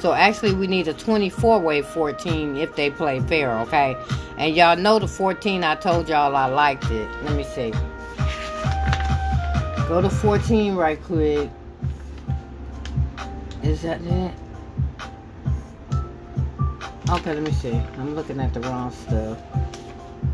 So 0.00 0.12
actually, 0.12 0.54
we 0.54 0.68
need 0.68 0.86
a 0.86 0.94
24 0.94 1.58
way 1.60 1.82
14 1.82 2.56
if 2.56 2.76
they 2.76 2.90
play 2.90 3.20
fair, 3.20 3.58
okay? 3.60 3.96
And 4.36 4.54
y'all 4.54 4.76
know 4.76 4.98
the 5.00 5.08
14, 5.08 5.64
I 5.64 5.74
told 5.74 6.08
y'all 6.08 6.36
I 6.36 6.46
liked 6.46 6.90
it. 6.90 7.08
Let 7.24 7.34
me 7.34 7.42
see. 7.42 7.72
Go 9.88 10.00
to 10.00 10.08
14 10.08 10.76
right 10.76 11.02
quick. 11.02 11.50
Is 13.62 13.82
that 13.82 14.00
it? 14.02 14.34
Okay, 17.10 17.34
let 17.34 17.42
me 17.42 17.52
see. 17.52 17.72
I'm 17.72 18.14
looking 18.14 18.38
at 18.38 18.54
the 18.54 18.60
wrong 18.60 18.92
stuff. 18.92 19.38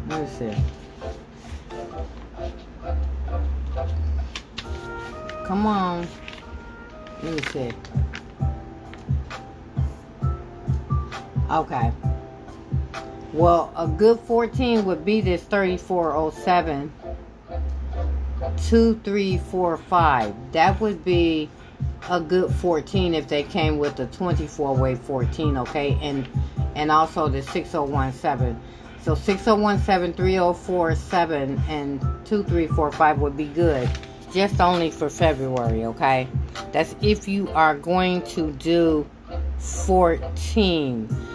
Let 0.09 0.21
me 0.21 0.29
see. 0.29 0.55
Come 5.47 5.67
on. 5.67 6.07
Let 7.23 7.35
me 7.35 7.43
see. 7.53 7.71
Okay. 11.55 11.93
Well, 13.33 13.73
a 13.77 13.87
good 13.87 14.19
14 14.21 14.85
would 14.87 15.05
be 15.05 15.21
this 15.21 15.45
3407 15.45 16.93
2345. 18.57 20.35
That 20.53 20.81
would 20.81 21.05
be 21.05 21.49
a 22.11 22.21
good 22.21 22.53
14 22.53 23.15
if 23.15 23.29
they 23.29 23.45
came 23.45 23.79
with 23.79 24.01
a 24.01 24.07
24 24.07 24.77
way 24.77 24.97
14, 24.97 25.57
okay? 25.59 25.97
And 26.03 26.29
and 26.75 26.91
also 26.91 27.29
the 27.29 27.41
6017. 27.41 28.61
So 29.03 29.15
6017, 29.15 30.17
3047, 30.17 31.63
and 31.69 32.01
2345 32.01 33.19
would 33.21 33.37
be 33.37 33.47
good. 33.47 33.89
Just 34.33 34.61
only 34.61 34.91
for 34.91 35.09
February, 35.09 35.85
okay? 35.85 36.27
That's 36.73 36.97
if 37.01 37.29
you 37.29 37.49
are 37.51 37.77
going 37.77 38.23
to 38.23 38.51
do 38.53 39.07
14. 39.59 41.34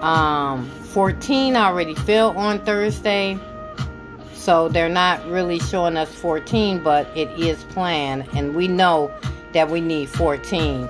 Um, 0.00 0.68
14 0.68 1.56
already 1.56 1.94
fell 1.94 2.36
on 2.36 2.64
Thursday. 2.64 3.38
So 4.34 4.68
they're 4.68 4.88
not 4.88 5.26
really 5.26 5.58
showing 5.58 5.96
us 5.96 6.12
14, 6.14 6.82
but 6.82 7.06
it 7.16 7.28
is 7.38 7.62
planned. 7.64 8.26
And 8.34 8.54
we 8.54 8.68
know 8.68 9.12
that 9.52 9.70
we 9.70 9.80
need 9.80 10.08
14. 10.08 10.88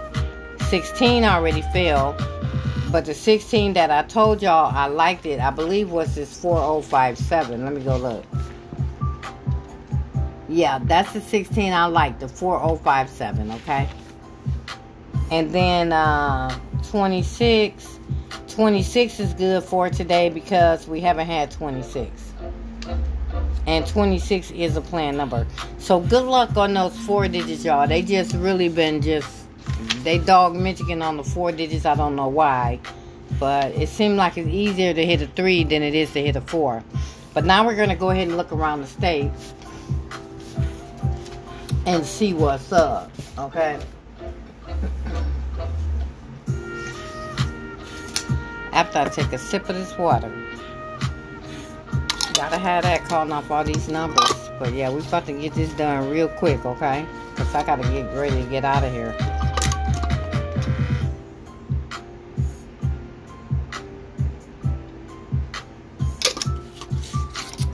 16 0.68 1.24
already 1.24 1.62
fell. 1.62 2.16
But 2.90 3.04
the 3.04 3.14
16 3.14 3.74
that 3.74 3.90
I 3.90 4.02
told 4.02 4.42
y'all 4.42 4.74
I 4.74 4.86
liked 4.86 5.26
it, 5.26 5.40
I 5.40 5.50
believe 5.50 5.90
was 5.90 6.14
this 6.14 6.38
4057. 6.40 7.64
Let 7.64 7.74
me 7.74 7.82
go 7.82 7.96
look. 7.96 8.24
Yeah, 10.48 10.78
that's 10.84 11.12
the 11.12 11.20
16 11.20 11.72
I 11.72 11.86
like, 11.86 12.18
the 12.18 12.28
4057, 12.28 13.50
okay? 13.50 13.88
And 15.30 15.50
then 15.50 15.92
uh, 15.92 16.58
26. 16.88 17.98
26 18.58 19.20
is 19.20 19.34
good 19.34 19.62
for 19.62 19.88
today 19.88 20.28
because 20.30 20.88
we 20.88 21.00
haven't 21.00 21.28
had 21.28 21.48
26. 21.48 22.32
And 23.68 23.86
26 23.86 24.50
is 24.50 24.76
a 24.76 24.80
plan 24.80 25.16
number. 25.16 25.46
So 25.78 26.00
good 26.00 26.24
luck 26.24 26.56
on 26.56 26.74
those 26.74 26.98
four 26.98 27.28
digits, 27.28 27.64
y'all. 27.64 27.86
They 27.86 28.02
just 28.02 28.34
really 28.34 28.68
been 28.68 29.00
just 29.00 29.46
they 30.02 30.18
dog 30.18 30.56
Michigan 30.56 31.02
on 31.02 31.16
the 31.16 31.22
four 31.22 31.52
digits. 31.52 31.86
I 31.86 31.94
don't 31.94 32.16
know 32.16 32.26
why, 32.26 32.80
but 33.38 33.70
it 33.76 33.88
seemed 33.88 34.16
like 34.16 34.36
it's 34.36 34.48
easier 34.48 34.92
to 34.92 35.06
hit 35.06 35.22
a 35.22 35.28
three 35.28 35.62
than 35.62 35.84
it 35.84 35.94
is 35.94 36.10
to 36.14 36.20
hit 36.20 36.34
a 36.34 36.40
four. 36.40 36.82
But 37.34 37.44
now 37.44 37.64
we're 37.64 37.76
going 37.76 37.90
to 37.90 37.94
go 37.94 38.10
ahead 38.10 38.26
and 38.26 38.36
look 38.36 38.50
around 38.50 38.80
the 38.80 38.88
state 38.88 39.30
and 41.86 42.04
see 42.04 42.34
what's 42.34 42.72
up. 42.72 43.12
Okay. 43.38 43.78
After 48.72 48.98
I 48.98 49.08
take 49.08 49.32
a 49.32 49.38
sip 49.38 49.68
of 49.68 49.76
this 49.76 49.96
water. 49.98 50.30
Gotta 52.34 52.58
have 52.58 52.84
that 52.84 53.04
calling 53.04 53.32
off 53.32 53.50
all 53.50 53.64
these 53.64 53.88
numbers. 53.88 54.50
But 54.58 54.72
yeah, 54.72 54.90
we 54.90 55.00
about 55.00 55.26
to 55.26 55.32
get 55.32 55.54
this 55.54 55.72
done 55.74 56.08
real 56.10 56.28
quick, 56.28 56.64
okay? 56.64 57.06
Because 57.34 57.54
I 57.54 57.64
gotta 57.64 57.82
get 57.90 58.12
ready 58.14 58.42
to 58.42 58.50
get 58.50 58.64
out 58.64 58.84
of 58.84 58.92
here. 58.92 59.14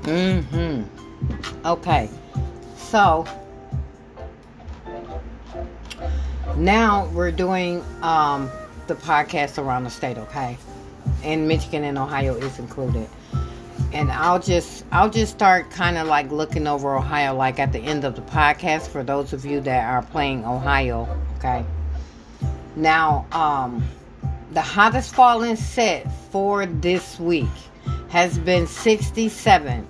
Mm-hmm. 0.05 1.67
Okay. 1.67 2.11
So 2.77 3.27
now 6.57 7.07
we're 7.07 7.33
doing 7.33 7.83
um, 8.03 8.51
the 8.87 8.95
podcast 8.95 9.57
around 9.57 9.85
the 9.85 9.91
state, 9.91 10.19
okay? 10.19 10.59
And 11.25 11.49
Michigan 11.49 11.85
and 11.85 11.99
Ohio 11.99 12.35
is 12.35 12.59
included. 12.59 13.09
And 13.93 14.13
I'll 14.13 14.41
just 14.41 14.85
I'll 14.93 15.11
just 15.11 15.33
start 15.33 15.71
kind 15.71 15.97
of 15.97 16.07
like 16.07 16.31
looking 16.31 16.67
over 16.67 16.95
Ohio 16.97 17.35
like 17.35 17.59
at 17.59 17.73
the 17.73 17.79
end 17.81 18.05
of 18.05 18.15
the 18.15 18.23
podcast 18.23 18.89
for 18.89 19.03
those 19.03 19.33
of 19.33 19.45
you 19.45 19.61
that 19.61 19.89
are 19.89 20.03
playing 20.03 20.45
Ohio, 20.45 21.09
okay? 21.39 21.65
Now, 22.77 23.27
um 23.33 23.85
the 24.53 24.63
hottest 24.63 25.15
falling 25.15 25.57
set 25.57 26.07
for 26.31 26.67
this 26.67 27.19
week 27.19 27.49
has 28.09 28.39
been 28.39 28.67
67 28.67 29.87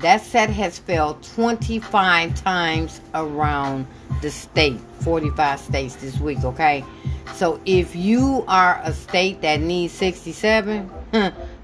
that 0.00 0.20
set 0.22 0.50
has 0.50 0.78
fell 0.78 1.14
25 1.22 2.34
times 2.42 3.00
around 3.14 3.86
the 4.20 4.30
state, 4.30 4.78
45 5.00 5.60
states 5.60 5.96
this 5.96 6.18
week, 6.20 6.44
okay? 6.44 6.84
So 7.34 7.60
if 7.64 7.96
you 7.96 8.44
are 8.46 8.80
a 8.84 8.92
state 8.92 9.40
that 9.42 9.60
needs 9.60 9.92
67, 9.94 10.90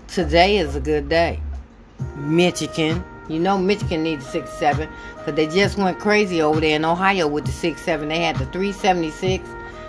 today 0.08 0.58
is 0.58 0.76
a 0.76 0.80
good 0.80 1.08
day. 1.08 1.40
Michigan, 2.16 3.04
you 3.28 3.38
know 3.38 3.58
Michigan 3.58 4.02
needs 4.02 4.26
67 4.26 4.88
because 5.16 5.34
they 5.34 5.46
just 5.46 5.78
went 5.78 5.98
crazy 5.98 6.42
over 6.42 6.60
there 6.60 6.76
in 6.76 6.84
Ohio 6.84 7.28
with 7.28 7.46
the 7.46 7.52
67. 7.52 8.08
They 8.08 8.20
had 8.20 8.36
the 8.36 8.46
376, 8.46 9.48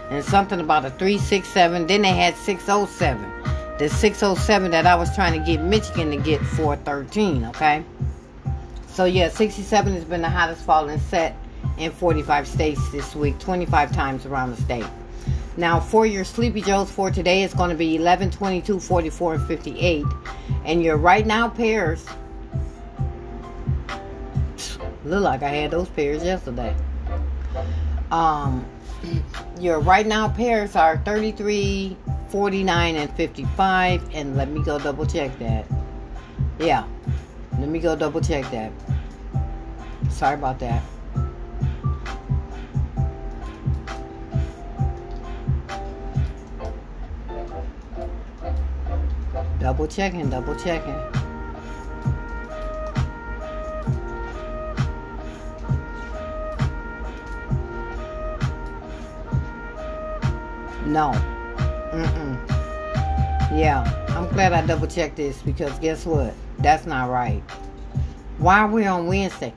and 0.10 0.24
something 0.24 0.60
about 0.60 0.86
a 0.86 0.92
367. 0.92 1.88
Then 1.88 2.02
they 2.04 2.10
had 2.10 2.36
607. 2.36 3.32
The 3.80 3.90
607 3.90 4.72
that 4.72 4.86
I 4.86 4.96
was 4.96 5.14
trying 5.16 5.40
to 5.40 5.46
get 5.46 5.62
Michigan 5.62 6.12
to 6.12 6.18
get 6.18 6.40
413, 6.42 7.46
okay? 7.46 7.84
So 8.94 9.06
yeah, 9.06 9.30
67 9.30 9.92
has 9.96 10.06
been 10.06 10.22
the 10.22 10.30
hottest 10.30 10.64
falling 10.66 11.00
set 11.00 11.36
in 11.80 11.90
45 11.90 12.48
states 12.48 12.92
this 12.92 13.16
week, 13.16 13.40
25 13.40 13.92
times 13.92 14.28
around 14.28 14.52
the 14.52 14.62
state. 14.62 14.86
Now, 15.58 15.80
for 15.80 16.06
your 16.06 16.24
Sleepy 16.24 16.62
Joes 16.62 16.92
for 16.92 17.10
today, 17.10 17.42
it's 17.42 17.56
going 17.56 17.72
to 17.72 17.76
be 17.76 17.96
11, 17.96 18.30
22, 18.30 18.80
44, 18.80 19.34
and 19.34 19.48
58. 19.48 20.06
And 20.66 20.84
your 20.84 20.98
right 20.98 21.26
now 21.26 21.50
pairs 21.50 22.06
look 25.04 25.24
like 25.24 25.42
I 25.42 25.50
had 25.50 25.72
those 25.72 25.90
pairs 25.90 26.24
yesterday. 26.24 26.76
Um, 28.12 28.64
your 29.60 29.80
right 29.80 30.06
now 30.06 30.30
pairs 30.30 30.76
are 30.76 30.98
33, 31.00 31.98
49, 32.30 32.96
and 32.96 33.12
55. 33.16 34.10
And 34.14 34.38
let 34.38 34.50
me 34.50 34.64
go 34.64 34.78
double 34.78 35.08
check 35.08 35.38
that. 35.40 35.66
Yeah, 36.60 36.86
let 37.60 37.70
me 37.70 37.80
go 37.80 37.96
double 37.96 38.22
check 38.22 38.50
that. 38.52 38.72
Sorry 40.10 40.36
about 40.36 40.60
that. 40.60 40.84
Double 49.60 49.88
checking, 49.88 50.30
double 50.30 50.56
checking. 50.56 50.94
No. 60.86 61.12
Mm-mm. 61.92 62.38
Yeah, 63.58 63.84
I'm 64.10 64.28
glad 64.30 64.54
I 64.54 64.66
double 64.66 64.88
checked 64.88 65.16
this 65.16 65.42
because 65.42 65.80
guess 65.80 66.06
what? 66.06 66.34
That's 66.63 66.88
not 66.88 67.12
right. 67.12 67.43
Why 68.39 68.60
are 68.60 68.67
we 68.67 68.88
on 68.88 69.05
Wednesday? 69.05 69.53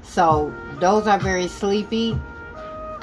So 0.03 0.53
those 0.79 1.07
are 1.07 1.17
very 1.17 1.47
sleepy. 1.47 2.15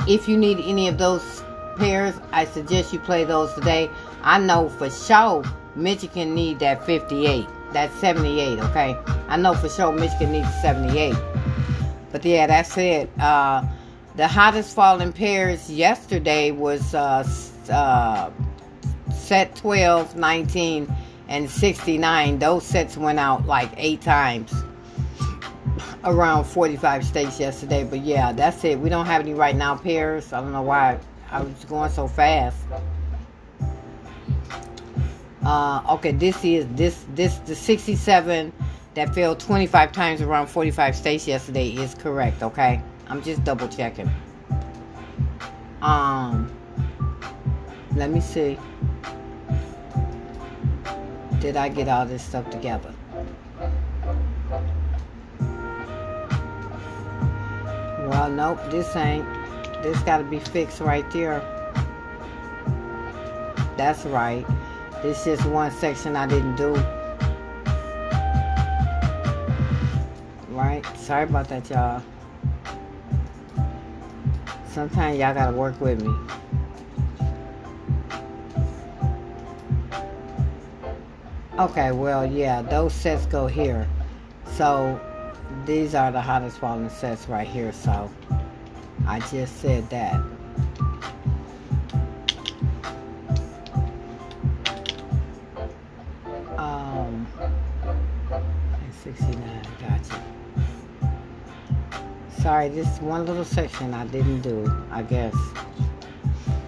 If 0.06 0.28
you 0.28 0.36
need 0.36 0.60
any 0.60 0.86
of 0.86 0.98
those 0.98 1.42
pairs, 1.78 2.14
I 2.30 2.44
suggest 2.44 2.92
you 2.92 3.00
play 3.00 3.24
those 3.24 3.52
today. 3.54 3.90
I 4.22 4.38
know 4.38 4.68
for 4.68 4.88
sure 4.88 5.42
Michigan 5.76 6.34
need 6.34 6.58
that 6.60 6.84
58. 6.84 7.46
That's 7.72 7.94
78, 8.00 8.58
okay? 8.58 8.96
I 9.28 9.36
know 9.36 9.54
for 9.54 9.68
sure 9.68 9.92
Michigan 9.92 10.32
needs 10.32 10.48
78. 10.62 11.14
But 12.10 12.24
yeah, 12.24 12.46
that's 12.46 12.76
it. 12.78 13.10
Uh, 13.18 13.64
the 14.16 14.26
hottest 14.26 14.74
falling 14.74 15.12
pairs 15.12 15.70
yesterday 15.70 16.50
was 16.50 16.94
uh, 16.94 17.28
uh, 17.70 18.30
set 19.12 19.54
12, 19.56 20.16
19, 20.16 20.96
and 21.28 21.50
69. 21.50 22.38
Those 22.38 22.64
sets 22.64 22.96
went 22.96 23.18
out 23.18 23.46
like 23.46 23.70
eight 23.76 24.00
times 24.00 24.54
around 26.04 26.44
45 26.44 27.04
states 27.04 27.38
yesterday. 27.38 27.84
But 27.84 28.00
yeah, 28.00 28.32
that's 28.32 28.64
it. 28.64 28.78
We 28.78 28.88
don't 28.88 29.06
have 29.06 29.20
any 29.20 29.34
right 29.34 29.56
now 29.56 29.76
pairs. 29.76 30.32
I 30.32 30.40
don't 30.40 30.52
know 30.52 30.62
why 30.62 30.98
I 31.30 31.42
was 31.42 31.64
going 31.66 31.90
so 31.90 32.08
fast. 32.08 32.56
Uh, 35.46 35.80
okay, 35.88 36.10
this 36.10 36.44
is 36.44 36.66
this 36.70 37.04
this 37.14 37.36
the 37.46 37.54
67 37.54 38.52
that 38.94 39.14
fell 39.14 39.36
25 39.36 39.92
times 39.92 40.20
around 40.20 40.48
45 40.48 40.96
states 40.96 41.28
yesterday 41.28 41.68
is 41.68 41.94
correct. 41.94 42.42
Okay. 42.42 42.82
I'm 43.06 43.22
just 43.22 43.44
double 43.44 43.68
checking. 43.68 44.10
Um, 45.82 46.50
let 47.94 48.10
me 48.10 48.20
see. 48.20 48.58
Did 51.38 51.56
I 51.56 51.68
get 51.68 51.86
all 51.86 52.06
this 52.06 52.24
stuff 52.24 52.50
together? 52.50 52.92
Well, 58.08 58.30
nope, 58.30 58.58
this 58.68 58.96
ain't. 58.96 59.24
This 59.84 59.96
got 60.00 60.18
to 60.18 60.24
be 60.24 60.40
fixed 60.40 60.80
right 60.80 61.08
there. 61.12 61.40
That's 63.76 64.04
right. 64.06 64.44
This 65.02 65.26
is 65.26 65.44
one 65.44 65.70
section 65.70 66.16
I 66.16 66.26
didn't 66.26 66.56
do. 66.56 66.74
Right? 70.48 70.82
Sorry 70.96 71.24
about 71.24 71.48
that, 71.48 71.68
y'all. 71.70 72.02
Sometimes 74.68 75.18
y'all 75.18 75.34
gotta 75.34 75.56
work 75.56 75.80
with 75.80 76.02
me. 76.02 76.14
Okay, 81.58 81.92
well, 81.92 82.26
yeah, 82.26 82.60
those 82.62 82.92
sets 82.92 83.24
go 83.26 83.46
here. 83.46 83.88
So, 84.56 85.00
these 85.64 85.94
are 85.94 86.12
the 86.12 86.20
hottest 86.20 86.58
falling 86.58 86.90
sets 86.90 87.28
right 87.28 87.46
here. 87.46 87.72
So, 87.72 88.10
I 89.06 89.20
just 89.20 89.60
said 89.60 89.88
that. 89.90 90.20
Sorry, 102.46 102.68
this 102.68 103.00
one 103.00 103.26
little 103.26 103.44
section 103.44 103.92
I 103.92 104.06
didn't 104.06 104.42
do, 104.42 104.72
I 104.92 105.02
guess. 105.02 105.34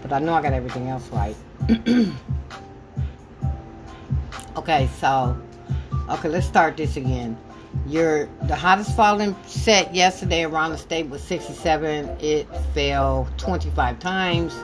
But 0.03 0.12
I 0.12 0.19
know 0.19 0.35
I 0.35 0.43
got 0.43 0.53
everything 0.53 0.88
else 0.88 1.09
right. 1.11 1.37
okay, 4.57 4.88
so 4.99 5.41
okay, 6.11 6.29
let's 6.29 6.49
start 6.49 6.77
this 6.77 6.97
again. 6.97 7.38
Your 7.87 8.29
the 8.49 8.57
hottest 8.57 8.97
falling 8.97 9.37
set 9.47 9.95
yesterday 9.95 10.43
around 10.43 10.73
the 10.73 10.79
state 10.79 11.09
was 11.09 11.23
67. 11.23 12.09
It 12.21 12.49
fell 12.75 13.29
25 13.37 14.01
times. 14.01 14.57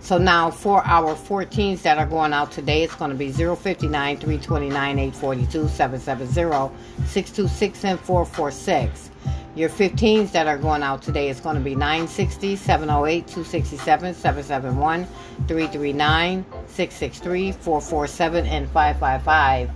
So 0.00 0.16
now 0.16 0.50
for 0.50 0.82
our 0.86 1.14
14s 1.14 1.82
that 1.82 1.98
are 1.98 2.06
going 2.06 2.32
out 2.32 2.50
today, 2.50 2.82
it's 2.82 2.94
going 2.94 3.10
to 3.10 3.16
be 3.16 3.30
059, 3.30 4.16
329, 4.16 4.98
842, 4.98 5.68
770, 5.68 6.74
626, 7.04 7.84
and 7.84 8.00
446. 8.00 9.10
Your 9.54 9.70
15s 9.70 10.32
that 10.32 10.46
are 10.46 10.58
going 10.58 10.82
out 10.82 11.00
today 11.00 11.30
is 11.30 11.40
going 11.40 11.56
to 11.56 11.62
be 11.62 11.74
960, 11.74 12.56
708, 12.56 13.26
267, 13.26 14.14
771, 14.14 15.06
339, 15.48 16.44
663, 16.66 17.52
447, 17.52 18.46
and 18.46 18.68
555 18.70 19.70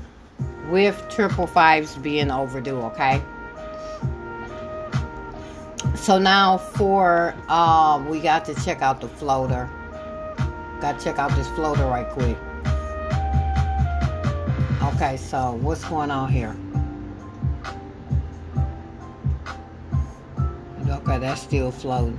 with 0.70 1.02
triple 1.08 1.46
fives 1.46 1.96
being 1.96 2.30
overdue, 2.30 2.80
okay? 2.82 3.22
So 5.96 6.18
now 6.18 6.58
for, 6.58 7.34
uh, 7.48 8.04
we 8.08 8.20
got 8.20 8.44
to 8.46 8.54
check 8.64 8.82
out 8.82 9.00
the 9.00 9.08
floater. 9.08 9.68
Got 10.80 10.98
to 10.98 11.04
check 11.04 11.18
out 11.18 11.30
this 11.32 11.48
floater 11.48 11.84
right 11.86 12.08
quick. 12.08 12.36
Okay, 14.94 15.16
so 15.16 15.58
what's 15.60 15.84
going 15.84 16.10
on 16.10 16.30
here? 16.30 16.56
That's 21.20 21.42
still 21.42 21.70
floating. 21.70 22.18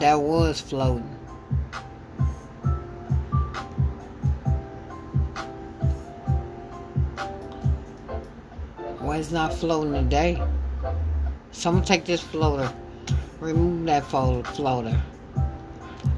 That 0.00 0.20
was 0.20 0.60
floating. 0.60 1.16
Why 8.98 9.16
it's 9.16 9.30
not 9.30 9.54
floating 9.54 9.94
today? 9.94 10.42
Someone 11.52 11.84
take 11.84 12.04
this 12.04 12.20
floater, 12.20 12.72
remove 13.40 13.86
that 13.86 14.04
floater. 14.04 15.02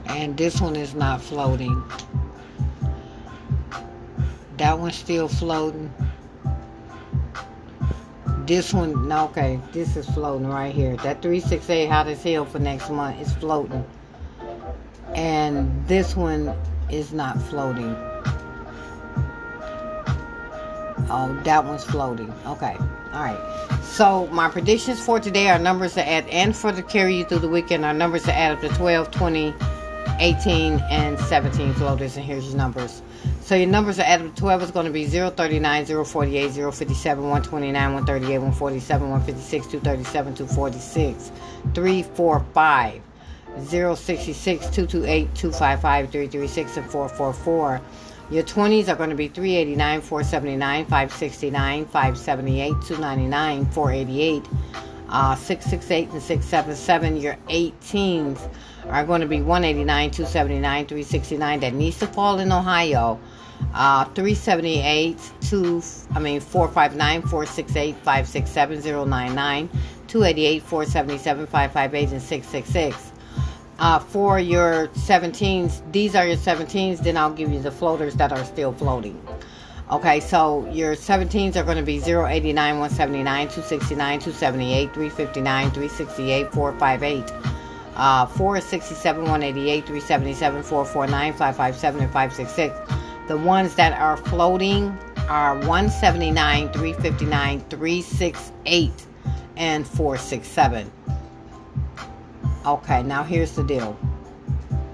And 0.07 0.37
this 0.37 0.61
one 0.61 0.77
is 0.77 0.95
not 0.95 1.23
floating. 1.23 1.83
That 4.59 4.79
one's 4.79 4.97
still 4.97 5.29
floating. 5.29 5.93
This 8.53 8.75
one, 8.75 9.11
okay, 9.11 9.59
this 9.73 9.97
is 9.97 10.07
floating 10.11 10.47
right 10.47 10.75
here. 10.75 10.95
That 10.97 11.23
368 11.23 11.87
Hot 11.87 12.07
as 12.07 12.23
Hell 12.23 12.45
for 12.45 12.59
next 12.59 12.91
month 12.91 13.19
is 13.19 13.33
floating. 13.33 13.83
And 15.15 15.89
this 15.89 16.15
one 16.15 16.55
is 16.91 17.15
not 17.15 17.41
floating. 17.41 17.97
Oh, 21.09 21.41
that 21.45 21.65
one's 21.65 21.85
floating. 21.85 22.31
Okay. 22.47 22.77
All 23.15 23.23
right. 23.23 23.79
So 23.85 24.27
my 24.27 24.51
predictions 24.51 25.03
for 25.03 25.19
today 25.19 25.49
are 25.49 25.59
numbers 25.59 25.95
to 25.95 26.07
add 26.07 26.29
and 26.29 26.55
for 26.55 26.73
to 26.73 26.83
carry 26.83 27.17
you 27.17 27.25
through 27.25 27.39
the 27.39 27.49
weekend 27.49 27.87
Our 27.87 27.95
numbers 27.95 28.25
to 28.25 28.35
add 28.35 28.53
up 28.53 28.61
to 28.61 28.69
12, 28.77 29.11
20, 29.11 29.55
18, 30.19 30.75
and 30.91 31.19
17 31.19 31.73
floaters. 31.73 32.19
And 32.19 32.27
here's 32.27 32.49
your 32.49 32.57
numbers. 32.59 33.01
So 33.53 33.57
your 33.57 33.69
numbers 33.69 33.99
are 33.99 34.05
added 34.05 34.29
up. 34.29 34.37
12 34.37 34.63
is 34.63 34.71
going 34.71 34.87
to 34.87 34.93
be 34.93 35.05
039, 35.05 35.85
048, 35.85 36.53
057, 36.53 37.23
129, 37.23 37.93
138, 37.93 38.39
147, 38.39 39.11
156, 39.11 39.67
237, 39.67 40.35
246, 40.35 41.33
345, 41.75 43.03
066, 43.69 44.61
228, 44.71 45.35
255, 45.35 46.11
336, 46.11 46.77
and 46.79 46.91
444. 46.91 47.83
Your 48.31 48.43
20s 48.43 48.89
are 48.89 48.97
going 48.97 49.11
to 49.11 49.17
be 49.17 49.29
389, 49.29 50.01
479, 50.01 50.85
569, 50.87 51.85
578, 51.85 52.71
299, 52.71 53.67
488, 53.67 54.49
uh, 55.11 55.35
668, 55.35 56.09
and 56.09 56.23
677. 56.23 57.17
Your 57.19 57.37
18s 57.51 58.51
are 58.89 59.05
going 59.05 59.21
to 59.21 59.27
be 59.27 59.43
189, 59.43 60.11
279, 60.11 60.87
369. 60.87 61.61
That 61.61 61.75
needs 61.75 61.99
to 61.99 62.07
fall 62.07 62.39
in 62.39 62.51
Ohio. 62.51 63.21
Uh, 63.75 64.05
378 64.05 65.17
2 65.41 65.83
I 66.15 66.19
mean 66.19 66.41
459 66.41 67.23
468 67.23 67.97
567 67.97 69.09
099 69.09 69.69
288 70.09 70.63
477 70.63 71.47
558 71.47 72.13
and 72.13 72.21
666 72.21 73.13
uh, 73.79 73.99
for 73.99 74.39
your 74.39 74.89
17s 74.89 75.81
these 75.91 76.15
are 76.15 76.27
your 76.27 76.37
17s 76.37 76.99
then 76.99 77.17
I'll 77.17 77.33
give 77.33 77.51
you 77.51 77.61
the 77.61 77.71
floaters 77.71 78.15
that 78.17 78.31
are 78.31 78.45
still 78.45 78.73
floating. 78.73 79.21
Okay 79.91 80.21
so 80.21 80.69
your 80.71 80.95
17s 80.95 81.57
are 81.57 81.65
going 81.65 81.79
to 81.79 81.83
be 81.83 81.99
089 81.99 82.55
179 82.79 83.49
269 83.49 84.21
278 84.21 84.95
359 84.95 85.71
368 85.71 86.53
458 86.53 87.33
uh, 87.95 88.27
467 88.27 89.23
188 89.23 89.87
377 89.87 90.63
449 90.63 91.33
557 91.33 92.03
and 92.03 92.13
566 92.13 93.02
the 93.29 93.37
ones 93.37 93.75
that 93.77 93.99
are 93.99 94.17
floating 94.17 94.97
are 95.29 95.55
179, 95.55 96.73
359, 96.73 97.61
368, 97.61 99.07
and 99.57 99.87
467. 99.87 100.91
Okay, 102.67 103.03
now 103.03 103.23
here's 103.23 103.53
the 103.53 103.65
deal. 103.65 103.97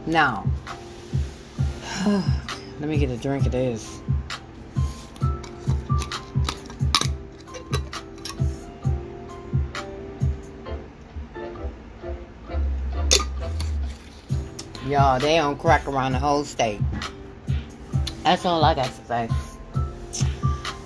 Now, 0.06 0.46
let 2.06 2.88
me 2.88 2.98
get 2.98 3.10
a 3.10 3.16
drink 3.16 3.46
of 3.46 3.52
this. 3.52 4.00
Y'all, 14.86 15.20
they 15.20 15.38
on 15.38 15.58
crack 15.58 15.86
around 15.86 16.12
the 16.12 16.18
whole 16.18 16.44
state. 16.44 16.80
That's 18.28 18.44
all 18.44 18.62
I 18.62 18.74
got 18.74 18.84
to 18.84 19.04
say. 19.06 19.28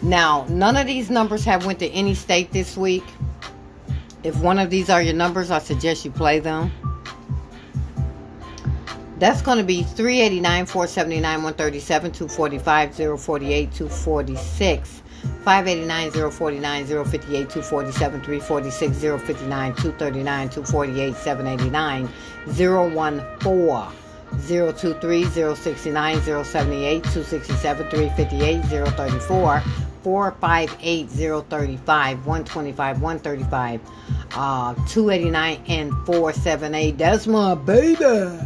Now, 0.00 0.46
none 0.48 0.76
of 0.76 0.86
these 0.86 1.10
numbers 1.10 1.44
have 1.44 1.66
went 1.66 1.80
to 1.80 1.88
any 1.88 2.14
state 2.14 2.52
this 2.52 2.76
week. 2.76 3.02
If 4.22 4.40
one 4.40 4.60
of 4.60 4.70
these 4.70 4.88
are 4.88 5.02
your 5.02 5.14
numbers, 5.14 5.50
I 5.50 5.58
suggest 5.58 6.04
you 6.04 6.12
play 6.12 6.38
them. 6.38 6.70
That's 9.18 9.42
going 9.42 9.58
to 9.58 9.64
be 9.64 9.82
389, 9.82 10.66
479, 10.66 11.42
137, 11.42 12.12
245, 12.12 13.20
048, 13.20 13.72
246, 13.72 15.02
589, 15.44 16.30
049, 16.30 16.86
058, 16.86 17.50
247, 17.50 18.20
346, 18.20 18.96
059, 18.98 19.74
239, 19.74 20.48
248, 20.48 21.16
789, 21.16 22.08
014. 23.40 24.01
023 24.46 25.24
069 25.24 26.20
078 26.22 27.02
267 27.04 27.90
358 27.90 28.62
034 28.64 29.62
458 30.02 31.08
035 31.08 32.26
125 32.26 33.02
135 33.02 33.80
uh 34.34 34.74
289 34.88 35.60
and 35.68 35.92
478 36.06 36.98
that's 36.98 37.26
my 37.26 37.54
baby 37.54 38.38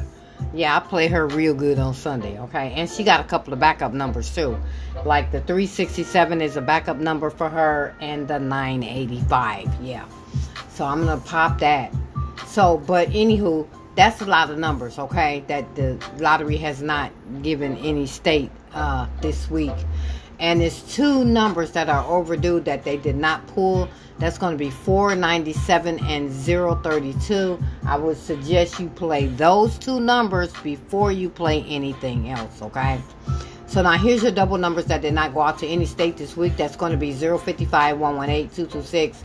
yeah 0.52 0.76
i 0.76 0.80
play 0.80 1.08
her 1.08 1.26
real 1.28 1.54
good 1.54 1.78
on 1.78 1.94
sunday 1.94 2.38
okay? 2.40 2.72
And 2.74 2.88
she 2.90 3.04
got 3.04 3.20
a 3.20 3.24
couple 3.24 3.52
of 3.52 3.58
backup 3.60 3.92
numbers 3.92 4.34
too 4.34 4.58
like 5.04 5.30
the 5.30 5.40
367 5.40 6.40
is 6.40 6.56
a 6.56 6.60
backup 6.60 6.96
number 6.96 7.30
for 7.30 7.48
her 7.48 7.94
and 8.00 8.26
the 8.28 8.38
985 8.38 9.68
yeah. 9.82 10.04
So 10.74 10.84
i'm 10.84 11.04
gonna 11.04 11.20
pop 11.20 11.60
that. 11.60 11.92
So 12.46 12.78
but 12.78 13.08
anywho 13.10 13.66
that's 13.96 14.20
a 14.20 14.26
lot 14.26 14.50
of 14.50 14.58
numbers, 14.58 14.98
okay? 14.98 15.42
That 15.48 15.74
the 15.74 15.98
lottery 16.18 16.58
has 16.58 16.82
not 16.82 17.10
given 17.42 17.76
any 17.78 18.06
state 18.06 18.50
uh, 18.74 19.06
this 19.22 19.50
week. 19.50 19.74
And 20.38 20.62
it's 20.62 20.94
two 20.94 21.24
numbers 21.24 21.72
that 21.72 21.88
are 21.88 22.04
overdue 22.04 22.60
that 22.60 22.84
they 22.84 22.98
did 22.98 23.16
not 23.16 23.46
pull. 23.48 23.88
That's 24.18 24.36
going 24.36 24.52
to 24.52 24.58
be 24.58 24.70
497 24.70 25.98
and 26.04 26.30
032. 26.30 27.58
I 27.86 27.96
would 27.96 28.18
suggest 28.18 28.78
you 28.78 28.88
play 28.90 29.28
those 29.28 29.78
two 29.78 29.98
numbers 29.98 30.52
before 30.62 31.10
you 31.10 31.30
play 31.30 31.62
anything 31.62 32.28
else, 32.28 32.60
okay? 32.60 33.00
So 33.66 33.80
now 33.80 33.92
here's 33.92 34.22
your 34.22 34.32
double 34.32 34.58
numbers 34.58 34.84
that 34.86 35.00
did 35.00 35.14
not 35.14 35.32
go 35.32 35.40
out 35.40 35.58
to 35.60 35.66
any 35.66 35.86
state 35.86 36.18
this 36.18 36.36
week. 36.36 36.56
That's 36.56 36.76
going 36.76 36.92
to 36.92 36.98
be 36.98 37.12
055 37.12 37.98
118 37.98 38.48
226 38.50 39.24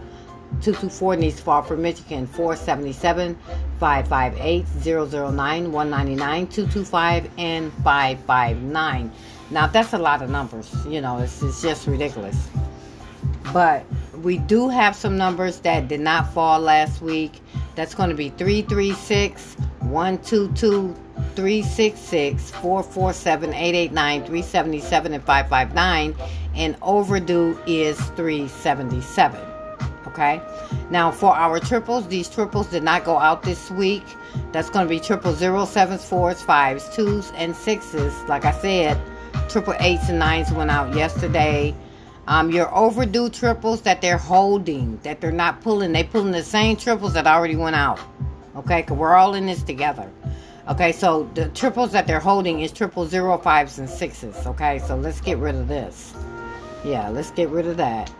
224 0.61 1.15
needs 1.17 1.39
for 1.39 1.77
Michigan 1.77 2.27
477 2.27 3.35
558 3.79 4.65
009 4.83 5.71
199 5.71 6.47
225 6.47 7.29
and 7.37 7.73
559 7.83 9.11
now 9.51 9.67
that's 9.67 9.93
a 9.93 9.97
lot 9.97 10.23
of 10.23 10.29
numbers. 10.31 10.73
You 10.87 11.01
know 11.01 11.19
it's, 11.19 11.43
it's 11.43 11.61
just 11.61 11.85
ridiculous 11.87 12.49
but 13.53 13.85
we 14.21 14.37
do 14.37 14.69
have 14.69 14.95
some 14.95 15.17
numbers 15.17 15.59
that 15.59 15.87
did 15.87 15.99
not 15.99 16.33
fall 16.33 16.59
last 16.59 17.01
week. 17.01 17.41
That's 17.75 17.93
going 17.93 18.09
to 18.09 18.15
be 18.15 18.29
336 18.29 19.55
122 19.81 20.95
366 21.35 22.51
447 22.51 23.49
889 23.53 24.19
377 24.21 25.13
and 25.13 25.23
559 25.23 26.15
and 26.55 26.75
overdue 26.81 27.59
is 27.67 27.97
377 28.11 29.39
okay? 30.07 30.41
Now 30.89 31.11
for 31.11 31.35
our 31.35 31.59
triples 31.59 32.07
these 32.07 32.29
triples 32.29 32.67
did 32.67 32.83
not 32.83 33.03
go 33.03 33.17
out 33.19 33.43
this 33.43 33.69
week. 33.71 34.03
That's 34.51 34.69
going 34.69 34.85
to 34.85 34.89
be 34.89 34.99
triple 34.99 35.33
zero 35.33 35.65
sevens 35.65 36.05
fours 36.05 36.41
fives 36.41 36.89
twos 36.95 37.31
and 37.35 37.55
sixes. 37.55 38.13
Like 38.23 38.45
i 38.45 38.51
said 38.51 38.99
triple 39.49 39.75
eights 39.79 40.09
and 40.09 40.19
nines 40.19 40.51
went 40.51 40.71
out 40.71 40.95
yesterday 40.95 41.75
um, 42.27 42.51
your 42.51 42.73
overdue 42.75 43.29
triples 43.29 43.81
that 43.81 44.01
they're 44.01 44.17
holding, 44.17 44.97
that 45.03 45.21
they're 45.21 45.31
not 45.31 45.61
pulling, 45.61 45.91
they 45.91 46.03
pulling 46.03 46.31
the 46.31 46.43
same 46.43 46.75
triples 46.75 47.13
that 47.13 47.27
already 47.27 47.55
went 47.55 47.75
out. 47.75 47.99
Okay, 48.55 48.81
because 48.81 48.97
we're 48.97 49.15
all 49.15 49.35
in 49.35 49.45
this 49.45 49.63
together. 49.63 50.09
Okay, 50.67 50.91
so 50.91 51.29
the 51.35 51.49
triples 51.49 51.91
that 51.91 52.07
they're 52.07 52.19
holding 52.19 52.61
is 52.61 52.71
triple 52.71 53.05
zero 53.05 53.37
fives 53.37 53.77
and 53.77 53.87
sixes. 53.87 54.47
Okay, 54.47 54.79
so 54.79 54.95
let's 54.95 55.21
get 55.21 55.37
rid 55.37 55.55
of 55.55 55.67
this. 55.67 56.13
Yeah, 56.83 57.09
let's 57.09 57.31
get 57.31 57.49
rid 57.49 57.67
of 57.67 57.77
that. 57.77 58.11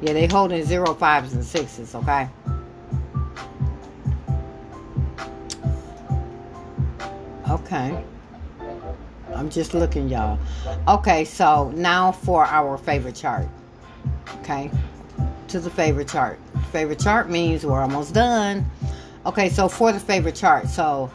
Yeah, 0.00 0.14
they 0.14 0.26
holding 0.26 0.64
zero 0.64 0.94
fives 0.94 1.34
and 1.34 1.44
sixes. 1.44 1.94
Okay. 1.94 2.28
Okay. 7.50 8.04
I'm 9.42 9.50
just 9.50 9.74
looking, 9.74 10.08
y'all. 10.08 10.38
Okay, 10.86 11.24
so 11.24 11.72
now 11.74 12.12
for 12.12 12.44
our 12.44 12.78
favorite 12.78 13.16
chart. 13.16 13.48
Okay, 14.36 14.70
to 15.48 15.58
the 15.58 15.68
favorite 15.68 16.06
chart. 16.06 16.38
Favorite 16.70 17.00
chart 17.00 17.28
means 17.28 17.66
we're 17.66 17.80
almost 17.80 18.14
done. 18.14 18.64
Okay, 19.26 19.48
so 19.48 19.66
for 19.66 19.90
the 19.90 19.98
favorite 19.98 20.36
chart, 20.36 20.68
so 20.68 21.10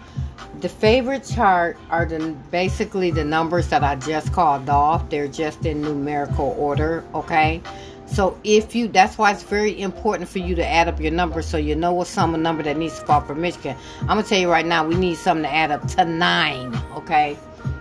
the 0.59 0.67
favorite 0.67 1.23
chart 1.23 1.77
are 1.89 2.05
the 2.05 2.35
basically 2.51 3.11
the 3.11 3.23
numbers 3.23 3.69
that 3.69 3.81
I 3.81 3.95
just 3.95 4.33
called 4.33 4.67
off. 4.67 5.09
They're 5.09 5.29
just 5.29 5.65
in 5.65 5.81
numerical 5.81 6.53
order. 6.59 7.05
Okay. 7.15 7.61
So 8.07 8.37
if 8.43 8.75
you, 8.75 8.89
that's 8.89 9.17
why 9.17 9.31
it's 9.31 9.43
very 9.43 9.81
important 9.81 10.29
for 10.29 10.39
you 10.39 10.53
to 10.55 10.65
add 10.65 10.89
up 10.89 10.99
your 10.99 11.11
numbers 11.11 11.45
so 11.45 11.55
you 11.57 11.75
know 11.75 11.93
what 11.93 12.07
sum 12.07 12.35
of 12.35 12.41
number 12.41 12.63
that 12.63 12.75
needs 12.75 12.99
to 12.99 13.05
fall 13.05 13.21
for 13.21 13.35
Michigan. 13.35 13.77
I'm 14.01 14.07
gonna 14.07 14.23
tell 14.23 14.39
you 14.39 14.51
right 14.51 14.65
now, 14.65 14.85
we 14.85 14.95
need 14.95 15.15
something 15.15 15.43
to 15.43 15.53
add 15.53 15.71
up 15.71 15.87
to 15.89 16.03
nine. 16.03 16.77
Okay, 16.95 17.37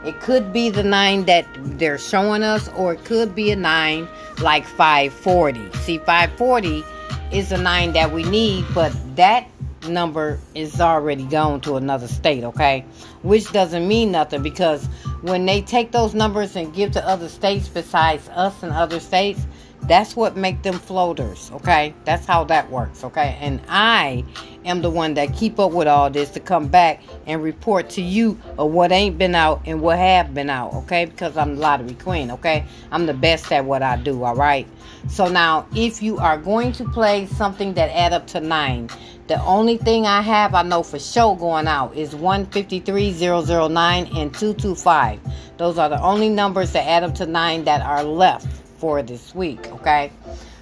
it 0.07 0.21
could 0.21 0.53
be 0.53 0.71
the 0.71 0.85
nine 0.85 1.25
that 1.25 1.47
they're 1.79 1.99
showing 1.99 2.42
us, 2.42 2.69
or 2.77 2.95
it 2.95 3.05
could 3.05 3.35
be 3.35 3.51
a 3.51 3.57
nine 3.57 4.09
like 4.40 4.64
540. 4.64 5.73
See, 5.79 5.99
540 5.99 6.85
is 7.33 7.51
a 7.51 7.59
nine 7.59 7.92
that 7.95 8.12
we 8.12 8.23
need, 8.23 8.64
but 8.73 8.92
that 9.16 9.49
number 9.88 10.38
is 10.55 10.81
already 10.81 11.25
gone 11.25 11.61
to 11.62 11.77
another 11.77 12.07
state, 12.07 12.45
okay? 12.45 12.85
Which 13.23 13.51
doesn't 13.53 13.87
mean 13.87 14.12
nothing 14.12 14.42
because 14.42 14.85
when 15.23 15.45
they 15.45 15.61
take 15.62 15.90
those 15.92 16.14
numbers 16.14 16.55
and 16.55 16.73
give 16.73 16.92
to 16.92 17.07
other 17.07 17.29
states 17.29 17.69
besides 17.69 18.29
us 18.29 18.62
and 18.62 18.73
other 18.73 19.01
states, 19.01 19.47
that's 19.88 20.16
what 20.16 20.37
make 20.37 20.62
them 20.62 20.79
floaters, 20.79 21.51
okay? 21.53 21.94
That's 22.05 22.27
how 22.27 22.44
that 22.44 22.70
works, 22.70 23.05
okay? 23.05 23.38
And 23.40 23.61
I 23.68 24.25
am 24.64 24.83
the 24.83 24.90
one 24.90 25.14
that 25.14 25.35
keep 25.35 25.59
up 25.61 25.72
with 25.72 25.87
all 25.88 26.11
this 26.11 26.31
to 26.31 26.40
come 26.40 26.66
back 26.68 27.03
and 27.27 27.42
report 27.42 27.90
to 27.90 28.03
you 28.03 28.38
of 28.59 28.72
what 28.72 28.92
ain't 28.92 29.18
been 29.18 29.35
out 29.35 29.62
and 29.64 29.81
what 29.81 29.99
have 29.99 30.35
been 30.35 30.51
out, 30.51 30.75
okay? 30.75 31.05
Because 31.05 31.37
I'm 31.37 31.55
the 31.57 31.61
lottery 31.61 31.94
queen, 31.94 32.31
okay? 32.33 32.64
I'm 32.90 33.07
the 33.07 33.14
best 33.14 33.51
at 33.53 33.64
what 33.64 33.83
I 33.83 33.96
do, 33.96 34.25
all 34.25 34.35
right? 34.35 34.66
So 35.09 35.29
now, 35.29 35.66
if 35.75 36.03
you 36.03 36.18
are 36.18 36.37
going 36.37 36.72
to 36.72 36.85
play 36.90 37.27
something 37.27 37.75
that 37.75 37.90
add 37.90 38.12
up 38.12 38.27
to 38.29 38.40
nine, 38.40 38.90
the 39.29 39.42
only 39.44 39.77
thing 39.77 40.07
I 40.07 40.20
have 40.20 40.55
I 40.55 40.62
know 40.62 40.83
for 40.83 40.99
sure 40.99 41.37
going 41.37 41.66
out 41.66 41.96
is 41.96 42.14
153009 42.14 44.07
and 44.07 44.33
225. 44.35 45.20
Those 45.57 45.79
are 45.79 45.88
the 45.88 46.01
only 46.01 46.29
numbers 46.29 46.72
that 46.72 46.87
add 46.87 47.03
up 47.03 47.14
to 47.16 47.27
nine 47.27 47.64
that 47.64 47.83
are 47.83 48.05
left 48.05 48.65
for 48.79 49.03
this 49.03 49.35
week, 49.35 49.67
okay? 49.73 50.11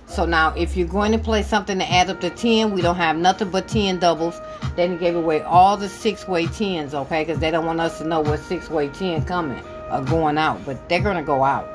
So 0.07 0.27
now, 0.27 0.55
if 0.55 0.77
you're 0.77 0.87
going 0.87 1.13
to 1.13 1.19
play 1.19 1.43
something 1.43 1.79
to 1.79 1.91
add 1.91 2.11
up 2.11 2.21
to 2.21 2.31
10, 2.31 2.73
we 2.73 2.83
don't 2.83 2.97
have 2.97 3.17
nothing 3.17 3.51
but 3.51 3.67
10 3.69 3.99
doubles. 3.99 4.41
Then 4.77 4.93
they 4.93 4.99
gave 4.99 5.17
away 5.17 5.43
all 5.43 5.77
the 5.77 5.89
six-way 5.89 6.47
10s, 6.47 6.95
okay? 6.95 7.25
Because 7.25 7.41
they 7.41 7.51
don't 7.51 7.67
want 7.67 7.81
us 7.81 7.99
to 7.99 8.05
know 8.05 8.21
what 8.21 8.41
six-way 8.41 8.89
10 8.89 9.25
coming 9.25 9.63
or 9.91 10.03
going 10.03 10.39
out. 10.39 10.65
But 10.65 10.89
they're 10.89 11.03
going 11.03 11.17
to 11.17 11.23
go 11.23 11.43
out. 11.43 11.69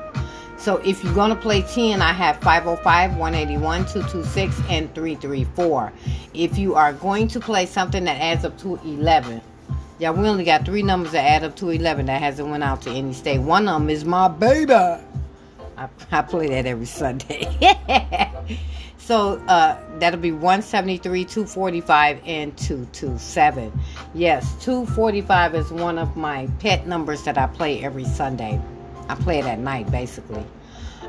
So 0.58 0.76
if 0.78 1.02
you're 1.02 1.14
going 1.14 1.30
to 1.30 1.40
play 1.40 1.62
10, 1.62 2.02
I 2.02 2.12
have 2.12 2.36
505, 2.36 3.16
181, 3.16 3.80
226, 3.86 4.60
and 4.68 4.94
334. 4.94 5.92
If 6.34 6.58
you 6.58 6.74
are 6.74 6.92
going 6.92 7.28
to 7.28 7.40
play 7.40 7.66
something 7.66 8.04
that 8.04 8.20
adds 8.20 8.44
up 8.44 8.58
to 8.60 8.76
11, 8.84 9.40
yeah, 9.98 10.10
we 10.10 10.28
only 10.28 10.44
got 10.44 10.64
three 10.64 10.82
numbers 10.82 11.12
that 11.12 11.24
add 11.24 11.44
up 11.44 11.56
to 11.56 11.70
11 11.70 12.06
that 12.06 12.20
hasn't 12.22 12.48
went 12.48 12.62
out 12.62 12.82
to 12.82 12.90
any 12.90 13.12
state. 13.12 13.38
One 13.38 13.68
of 13.68 13.80
them 13.80 13.90
is 13.90 14.04
my 14.04 14.28
baby. 14.28 15.02
I, 15.80 15.88
I 16.18 16.22
play 16.22 16.48
that 16.48 16.66
every 16.66 16.86
Sunday. 16.86 17.48
so 18.98 19.42
uh, 19.48 19.78
that'll 19.98 20.20
be 20.20 20.32
173, 20.32 21.24
245, 21.24 22.20
and 22.26 22.56
227. 22.56 23.72
Yes, 24.14 24.54
245 24.64 25.54
is 25.54 25.70
one 25.72 25.98
of 25.98 26.16
my 26.16 26.46
pet 26.58 26.86
numbers 26.86 27.24
that 27.24 27.38
I 27.38 27.46
play 27.46 27.82
every 27.82 28.04
Sunday. 28.04 28.60
I 29.08 29.14
play 29.16 29.40
it 29.40 29.46
at 29.46 29.58
night, 29.58 29.90
basically. 29.90 30.44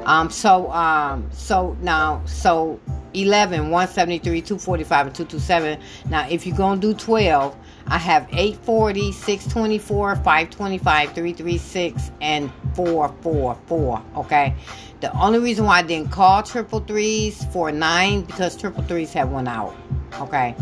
Um, 0.05 0.31
so, 0.31 0.71
um, 0.71 1.29
so 1.31 1.77
now, 1.81 2.23
so 2.25 2.79
11, 3.13 3.69
173, 3.69 4.41
245, 4.41 5.07
and 5.07 5.15
227. 5.15 5.79
Now, 6.09 6.27
if 6.27 6.47
you're 6.47 6.57
going 6.57 6.81
to 6.81 6.93
do 6.93 6.99
12, 6.99 7.55
I 7.87 7.97
have 7.97 8.27
840, 8.31 9.11
624, 9.11 10.15
525, 10.17 11.13
336, 11.13 12.11
and 12.21 12.51
444. 12.75 14.03
Okay. 14.17 14.55
The 15.01 15.11
only 15.19 15.39
reason 15.39 15.65
why 15.65 15.79
I 15.79 15.81
didn't 15.81 16.11
call 16.11 16.43
triple 16.43 16.79
threes 16.79 17.43
for 17.51 17.71
nine 17.71 18.21
because 18.21 18.55
triple 18.55 18.83
threes 18.83 19.11
had 19.11 19.31
went 19.31 19.47
out. 19.47 19.75
Okay. 20.19 20.55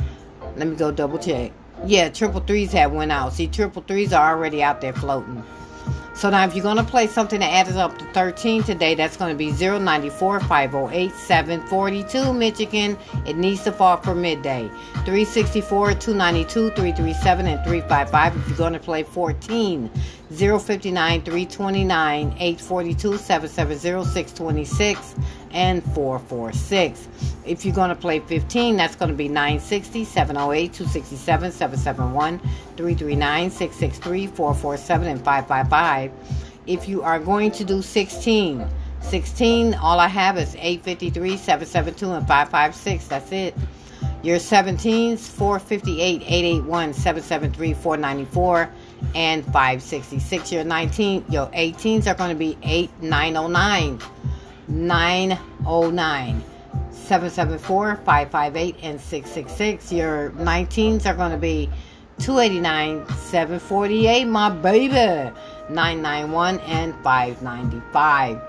Let 0.55 0.67
me 0.67 0.75
go 0.75 0.91
double 0.91 1.19
check. 1.19 1.51
Yeah, 1.85 2.09
triple 2.09 2.41
threes 2.41 2.71
had 2.71 2.91
went 2.93 3.11
out. 3.11 3.33
See, 3.33 3.47
triple 3.47 3.81
threes 3.81 4.13
are 4.13 4.35
already 4.35 4.63
out 4.63 4.81
there 4.81 4.93
floating. 4.93 5.43
So 6.19 6.29
now 6.29 6.43
if 6.43 6.53
you're 6.53 6.63
going 6.63 6.75
to 6.75 6.83
play 6.83 7.07
something 7.07 7.39
that 7.39 7.49
adds 7.49 7.77
up 7.77 7.97
to 7.97 8.03
13 8.07 8.63
today, 8.63 8.93
that's 8.93 9.15
going 9.15 9.31
to 9.31 9.37
be 9.37 9.51
094 9.51 10.41
508 10.41 11.13
742 11.13 12.33
Michigan. 12.33 12.97
It 13.25 13.37
needs 13.37 13.63
to 13.63 13.71
fall 13.71 13.95
for 13.95 14.13
midday. 14.13 14.67
364 15.05 15.93
292 15.93 16.71
337 16.71 17.47
and 17.47 17.63
355 17.63 18.35
if 18.35 18.47
you're 18.49 18.57
going 18.57 18.73
to 18.73 18.79
play 18.79 19.03
14. 19.03 19.89
059 20.29 21.21
329 21.21 22.27
842 22.37 23.17
770 23.17 24.03
626 24.11 25.15
and 25.51 25.83
446. 25.93 27.07
If 27.45 27.65
you're 27.65 27.75
going 27.75 27.89
to 27.89 27.95
play 27.95 28.19
15, 28.19 28.77
that's 28.77 28.95
going 28.95 29.09
to 29.09 29.17
be 29.17 29.27
960, 29.27 30.05
708, 30.05 30.73
267, 30.73 31.51
771, 31.51 32.39
339, 32.39 33.49
663, 33.49 34.27
447, 34.27 35.07
and 35.07 35.19
555. 35.23 36.11
If 36.67 36.87
you 36.87 37.01
are 37.01 37.19
going 37.19 37.51
to 37.51 37.63
do 37.63 37.81
16, 37.81 38.67
16, 39.01 39.73
all 39.75 39.99
I 39.99 40.07
have 40.07 40.37
is 40.37 40.55
853, 40.55 41.37
772, 41.37 42.11
and 42.11 42.27
556. 42.27 43.07
That's 43.07 43.31
it. 43.31 43.55
Your 44.21 44.37
17s, 44.37 45.19
458, 45.19 46.21
881, 46.23 46.93
773, 46.93 47.73
494, 47.73 48.69
and 49.15 49.45
566. 49.45 50.51
Your 50.51 50.65
19, 50.65 51.25
your 51.29 51.47
18s 51.47 52.05
are 52.05 52.15
going 52.15 52.29
to 52.29 52.35
be 52.35 52.57
8909, 52.61 53.99
909. 54.69 56.43
774 56.91 57.95
558 58.05 58.75
and 58.83 59.01
666. 59.01 59.91
Your 59.91 60.29
19s 60.31 61.05
are 61.07 61.15
going 61.15 61.31
to 61.31 61.37
be 61.37 61.69
289 62.19 63.07
748, 63.07 64.25
my 64.25 64.49
baby, 64.49 65.33
991 65.69 66.59
and 66.59 66.93
595. 67.03 68.41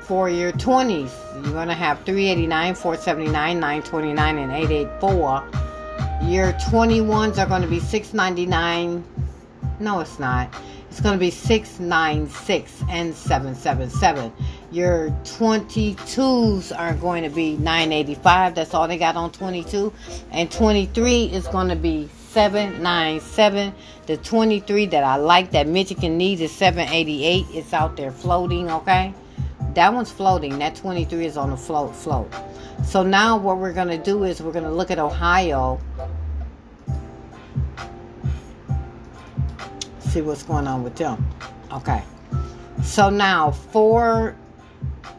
For 0.00 0.28
your 0.30 0.52
20s, 0.52 1.12
you're 1.44 1.52
going 1.52 1.68
to 1.68 1.74
have 1.74 1.98
389 2.04 2.74
479 2.74 3.60
929 3.60 4.38
and 4.38 4.52
884. 4.52 5.48
Your 6.28 6.52
21s 6.54 7.38
are 7.38 7.46
going 7.46 7.62
to 7.62 7.68
be 7.68 7.78
699. 7.78 9.04
No, 9.78 10.00
it's 10.00 10.18
not. 10.18 10.52
It's 10.90 11.00
going 11.00 11.14
to 11.14 11.20
be 11.20 11.30
696 11.30 12.82
and 12.88 13.14
777. 13.14 14.32
Your 14.70 15.08
22s 15.24 16.78
are 16.78 16.92
going 16.94 17.22
to 17.22 17.30
be 17.30 17.56
985. 17.56 18.54
That's 18.54 18.74
all 18.74 18.86
they 18.86 18.98
got 18.98 19.16
on 19.16 19.32
22. 19.32 19.90
And 20.30 20.50
23 20.50 21.24
is 21.24 21.48
going 21.48 21.68
to 21.68 21.76
be 21.76 22.10
797. 22.30 23.74
The 24.06 24.18
23 24.18 24.86
that 24.86 25.04
I 25.04 25.16
like 25.16 25.52
that 25.52 25.66
Michigan 25.66 26.18
needs 26.18 26.42
is 26.42 26.52
788. 26.52 27.46
It's 27.50 27.72
out 27.72 27.96
there 27.96 28.10
floating, 28.10 28.70
okay? 28.70 29.14
That 29.72 29.94
one's 29.94 30.10
floating. 30.10 30.58
That 30.58 30.74
23 30.74 31.24
is 31.24 31.38
on 31.38 31.50
the 31.50 31.56
float 31.56 31.96
float. 31.96 32.30
So 32.84 33.02
now 33.02 33.38
what 33.38 33.56
we're 33.56 33.72
going 33.72 33.88
to 33.88 33.96
do 33.98 34.24
is 34.24 34.42
we're 34.42 34.52
going 34.52 34.64
to 34.64 34.70
look 34.70 34.90
at 34.90 34.98
Ohio. 34.98 35.80
See 40.00 40.20
what's 40.20 40.42
going 40.42 40.66
on 40.66 40.82
with 40.82 40.96
them. 40.96 41.26
Okay. 41.72 42.02
So 42.82 43.08
now 43.08 43.50
for 43.50 44.36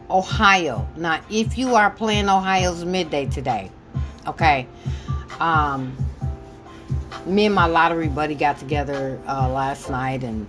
Ohio. 0.09 0.87
Now, 0.95 1.21
if 1.29 1.57
you 1.57 1.75
are 1.75 1.89
playing 1.89 2.29
Ohio's 2.29 2.83
midday 2.85 3.27
today, 3.27 3.71
okay, 4.27 4.67
um, 5.39 5.95
me 7.25 7.45
and 7.45 7.55
my 7.55 7.65
lottery 7.65 8.07
buddy 8.07 8.35
got 8.35 8.57
together 8.57 9.19
uh, 9.27 9.49
last 9.49 9.89
night 9.89 10.23
and 10.23 10.47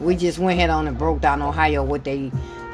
we 0.00 0.16
just 0.16 0.38
went 0.38 0.58
head 0.58 0.70
on 0.70 0.86
and 0.86 0.98
broke 0.98 1.20
down 1.20 1.42
Ohio 1.42 1.82
what 1.82 2.04
they 2.04 2.28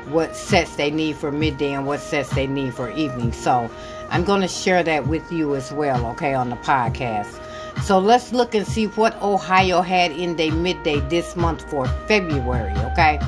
what 0.08 0.34
sets 0.34 0.74
they 0.76 0.90
need 0.90 1.14
for 1.16 1.30
midday 1.30 1.72
and 1.72 1.86
what 1.86 2.00
sets 2.00 2.30
they 2.30 2.46
need 2.46 2.74
for 2.74 2.90
evening. 2.92 3.32
So 3.32 3.70
I'm 4.10 4.24
going 4.24 4.40
to 4.40 4.48
share 4.48 4.82
that 4.82 5.06
with 5.06 5.30
you 5.30 5.54
as 5.54 5.72
well, 5.72 6.04
okay, 6.12 6.34
on 6.34 6.50
the 6.50 6.56
podcast. 6.56 7.40
So 7.82 7.98
let's 7.98 8.32
look 8.32 8.54
and 8.54 8.66
see 8.66 8.86
what 8.86 9.20
Ohio 9.22 9.80
had 9.80 10.10
in 10.10 10.36
their 10.36 10.52
midday 10.52 10.98
this 11.08 11.36
month 11.36 11.68
for 11.70 11.86
February, 12.08 12.76
okay? 12.92 13.20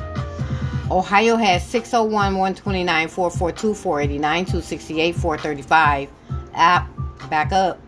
Ohio 0.93 1.37
has 1.37 1.67
601, 1.67 2.35
129, 2.35 3.09
442, 3.09 3.75
489, 3.75 4.45
268, 4.45 5.15
435. 5.15 6.11
App, 6.53 6.89
back 7.31 7.51
up. 7.53 7.81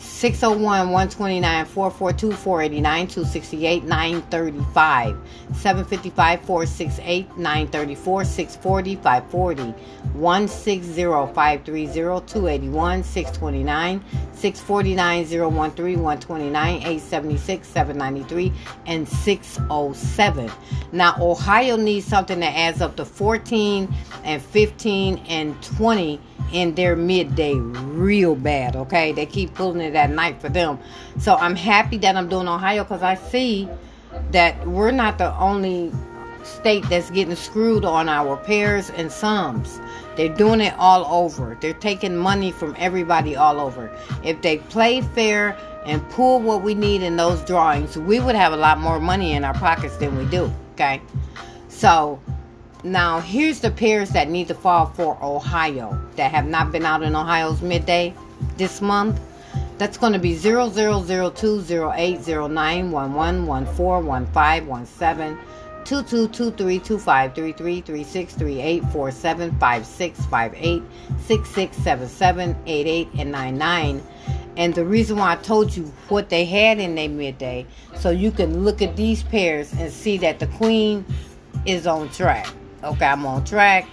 601, 0.00 0.90
129, 0.90 1.64
442, 1.66 2.32
489, 2.32 3.06
268, 3.06 3.84
935. 3.84 5.16
755, 5.52 6.40
468, 6.40 7.36
934, 7.36 8.24
640, 8.24 8.96
540. 8.96 9.62
160, 10.14 11.04
530, 11.34 11.86
281, 11.86 13.04
629, 13.04 14.04
649, 14.32 15.24
013, 15.26 16.02
129, 16.02 16.76
876, 16.76 17.68
793, 17.68 18.52
and 18.86 19.06
607. 19.06 20.50
Now, 20.92 21.14
Ohio 21.20 21.76
needs 21.76 22.06
something 22.06 22.40
that 22.40 22.56
adds 22.56 22.80
up 22.80 22.96
to 22.96 23.04
14 23.04 23.94
and 24.24 24.40
15 24.40 25.18
and 25.28 25.62
20 25.62 26.20
in 26.52 26.74
their 26.74 26.96
midday 26.96 27.54
real 27.54 28.34
bad, 28.34 28.76
okay? 28.76 29.12
They 29.12 29.26
keep 29.26 29.54
pulling 29.54 29.80
it 29.80 29.94
at 29.94 30.10
night 30.10 30.40
for 30.40 30.48
them. 30.48 30.78
So 31.18 31.36
I'm 31.36 31.56
happy 31.56 31.98
that 31.98 32.16
I'm 32.16 32.28
doing 32.28 32.48
Ohio 32.48 32.84
because 32.84 33.02
I 33.02 33.14
see 33.14 33.68
that 34.32 34.66
we're 34.66 34.90
not 34.90 35.18
the 35.18 35.36
only 35.38 35.92
state 36.42 36.84
that's 36.88 37.10
getting 37.10 37.36
screwed 37.36 37.84
on 37.84 38.08
our 38.08 38.36
pairs 38.36 38.90
and 38.90 39.10
sums. 39.12 39.80
They're 40.16 40.34
doing 40.34 40.60
it 40.60 40.74
all 40.78 41.04
over. 41.06 41.56
They're 41.60 41.72
taking 41.74 42.16
money 42.16 42.50
from 42.50 42.74
everybody 42.78 43.36
all 43.36 43.60
over. 43.60 43.90
If 44.24 44.42
they 44.42 44.58
play 44.58 45.00
fair 45.00 45.56
and 45.86 46.06
pull 46.10 46.40
what 46.40 46.62
we 46.62 46.74
need 46.74 47.02
in 47.02 47.16
those 47.16 47.42
drawings, 47.44 47.96
we 47.96 48.20
would 48.20 48.34
have 48.34 48.52
a 48.52 48.56
lot 48.56 48.78
more 48.78 49.00
money 49.00 49.32
in 49.32 49.44
our 49.44 49.54
pockets 49.54 49.96
than 49.96 50.16
we 50.16 50.24
do, 50.26 50.52
okay? 50.74 51.00
So 51.68 52.20
now, 52.82 53.20
here's 53.20 53.60
the 53.60 53.70
pairs 53.70 54.10
that 54.10 54.30
need 54.30 54.48
to 54.48 54.54
fall 54.54 54.86
for 54.86 55.18
Ohio 55.22 56.00
that 56.16 56.30
have 56.30 56.46
not 56.46 56.72
been 56.72 56.86
out 56.86 57.02
in 57.02 57.14
Ohio's 57.14 57.60
midday 57.60 58.14
this 58.56 58.80
month. 58.80 59.20
That's 59.76 59.98
going 59.98 60.14
to 60.14 60.18
be 60.18 60.34
0002, 60.34 61.90
08, 61.94 62.26
09, 62.26 62.92
11, 62.92 63.66
14, 63.66 64.26
15, 64.26 64.86
17, 64.86 65.38
22, 65.84 66.28
23, 66.28 66.78
25, 66.78 67.34
33, 67.34 67.80
36, 67.82 68.34
38, 68.34 68.84
47, 68.84 69.50
56, 69.50 70.26
58, 70.26 70.82
66, 71.18 71.76
77, 71.76 72.56
88, 72.66 73.08
and 73.18 73.32
99. 73.32 74.02
And 74.56 74.74
the 74.74 74.84
reason 74.86 75.18
why 75.18 75.32
I 75.32 75.36
told 75.36 75.76
you 75.76 75.84
what 76.08 76.30
they 76.30 76.46
had 76.46 76.78
in 76.78 76.94
their 76.94 77.08
midday, 77.10 77.66
so 77.94 78.08
you 78.08 78.30
can 78.30 78.64
look 78.64 78.80
at 78.80 78.96
these 78.96 79.22
pairs 79.22 79.72
and 79.74 79.92
see 79.92 80.16
that 80.18 80.38
the 80.38 80.46
queen 80.46 81.04
is 81.66 81.86
on 81.86 82.08
track. 82.10 82.46
Okay, 82.82 83.04
I'm 83.04 83.26
on 83.26 83.44
track. 83.44 83.86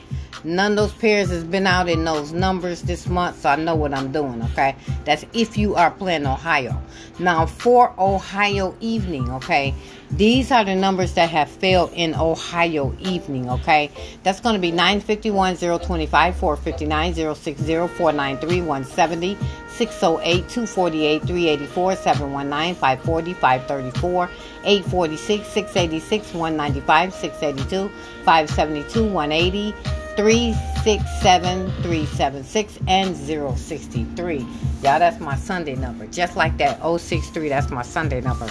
None 0.44 0.74
of 0.74 0.78
those 0.78 0.94
pairs 0.94 1.30
has 1.30 1.44
been 1.44 1.68
out 1.68 1.90
in 1.90 2.04
those 2.04 2.32
numbers 2.32 2.82
this 2.84 3.08
month, 3.08 3.42
so 3.42 3.50
I 3.50 3.56
know 3.56 3.76
what 3.76 3.94
I'm 3.94 4.12
doing, 4.12 4.42
okay? 4.52 4.76
That's 5.06 5.26
if 5.34 5.58
you 5.58 5.76
are 5.76 5.92
playing 5.92 6.26
Ohio. 6.26 6.82
Now, 7.20 7.46
for 7.46 7.94
Ohio 8.00 8.76
evening, 8.80 9.30
okay? 9.32 9.74
These 10.12 10.52
are 10.52 10.64
the 10.64 10.76
numbers 10.76 11.14
that 11.14 11.30
have 11.32 11.50
failed 11.50 11.92
in 11.94 12.16
Ohio 12.16 12.96
evening, 13.00 13.50
okay? 13.50 13.92
That's 14.24 14.40
going 14.40 14.56
to 14.56 14.62
be 14.62 14.72
951, 14.72 15.58
025, 15.58 16.36
459, 16.38 17.36
060, 17.36 17.64
493, 17.88 18.62
170, 18.62 19.38
608, 19.70 20.50
248, 20.50 21.22
384, 21.24 21.96
719, 21.96 22.76
540, 22.76 23.34
534, 23.34 24.30
846, 24.64 25.48
686, 25.48 26.34
195, 26.34 27.14
682, 27.14 27.90
572, 28.24 29.04
180, 29.04 29.76
367, 30.18 31.72
376, 31.84 32.80
and 32.88 33.16
063. 33.16 34.38
Y'all, 34.40 34.48
that's 34.82 35.20
my 35.20 35.36
Sunday 35.36 35.76
number. 35.76 36.08
Just 36.08 36.36
like 36.36 36.58
that 36.58 36.82
063, 36.82 37.50
that's 37.50 37.70
my 37.70 37.84
Sunday 37.84 38.20
number. 38.22 38.50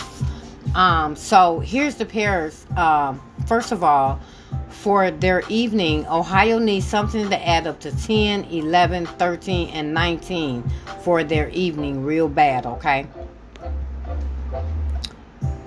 Um, 0.77 1.17
so 1.17 1.59
here's 1.59 1.97
the 1.97 2.07
pairs. 2.07 2.67
Um, 2.77 3.21
first 3.49 3.73
of 3.73 3.83
all, 3.83 4.21
for 4.69 5.11
their 5.11 5.43
evening, 5.49 6.07
Ohio 6.07 6.61
needs 6.61 6.87
something 6.87 7.29
to 7.31 7.49
add 7.49 7.67
up 7.67 7.81
to 7.81 7.91
10, 7.91 8.45
11, 8.45 9.07
13, 9.07 9.71
and 9.71 9.93
19 9.93 10.63
for 11.01 11.25
their 11.25 11.49
evening 11.49 12.05
real 12.05 12.29
bad, 12.29 12.65
okay? 12.65 13.09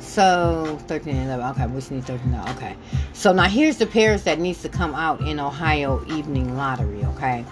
So 0.09 0.79
13 0.87 1.15
and 1.15 1.29
11. 1.29 1.45
Okay, 1.51 1.67
we 1.67 1.95
need 1.95 2.03
13. 2.03 2.41
Okay. 2.55 2.75
So 3.13 3.31
now 3.31 3.43
here's 3.43 3.77
the 3.77 3.85
pairs 3.85 4.23
that 4.23 4.39
needs 4.39 4.59
to 4.63 4.69
come 4.69 4.95
out 4.95 5.21
in 5.21 5.39
Ohio 5.39 6.03
evening 6.11 6.57
lottery, 6.57 7.05
okay? 7.05 7.45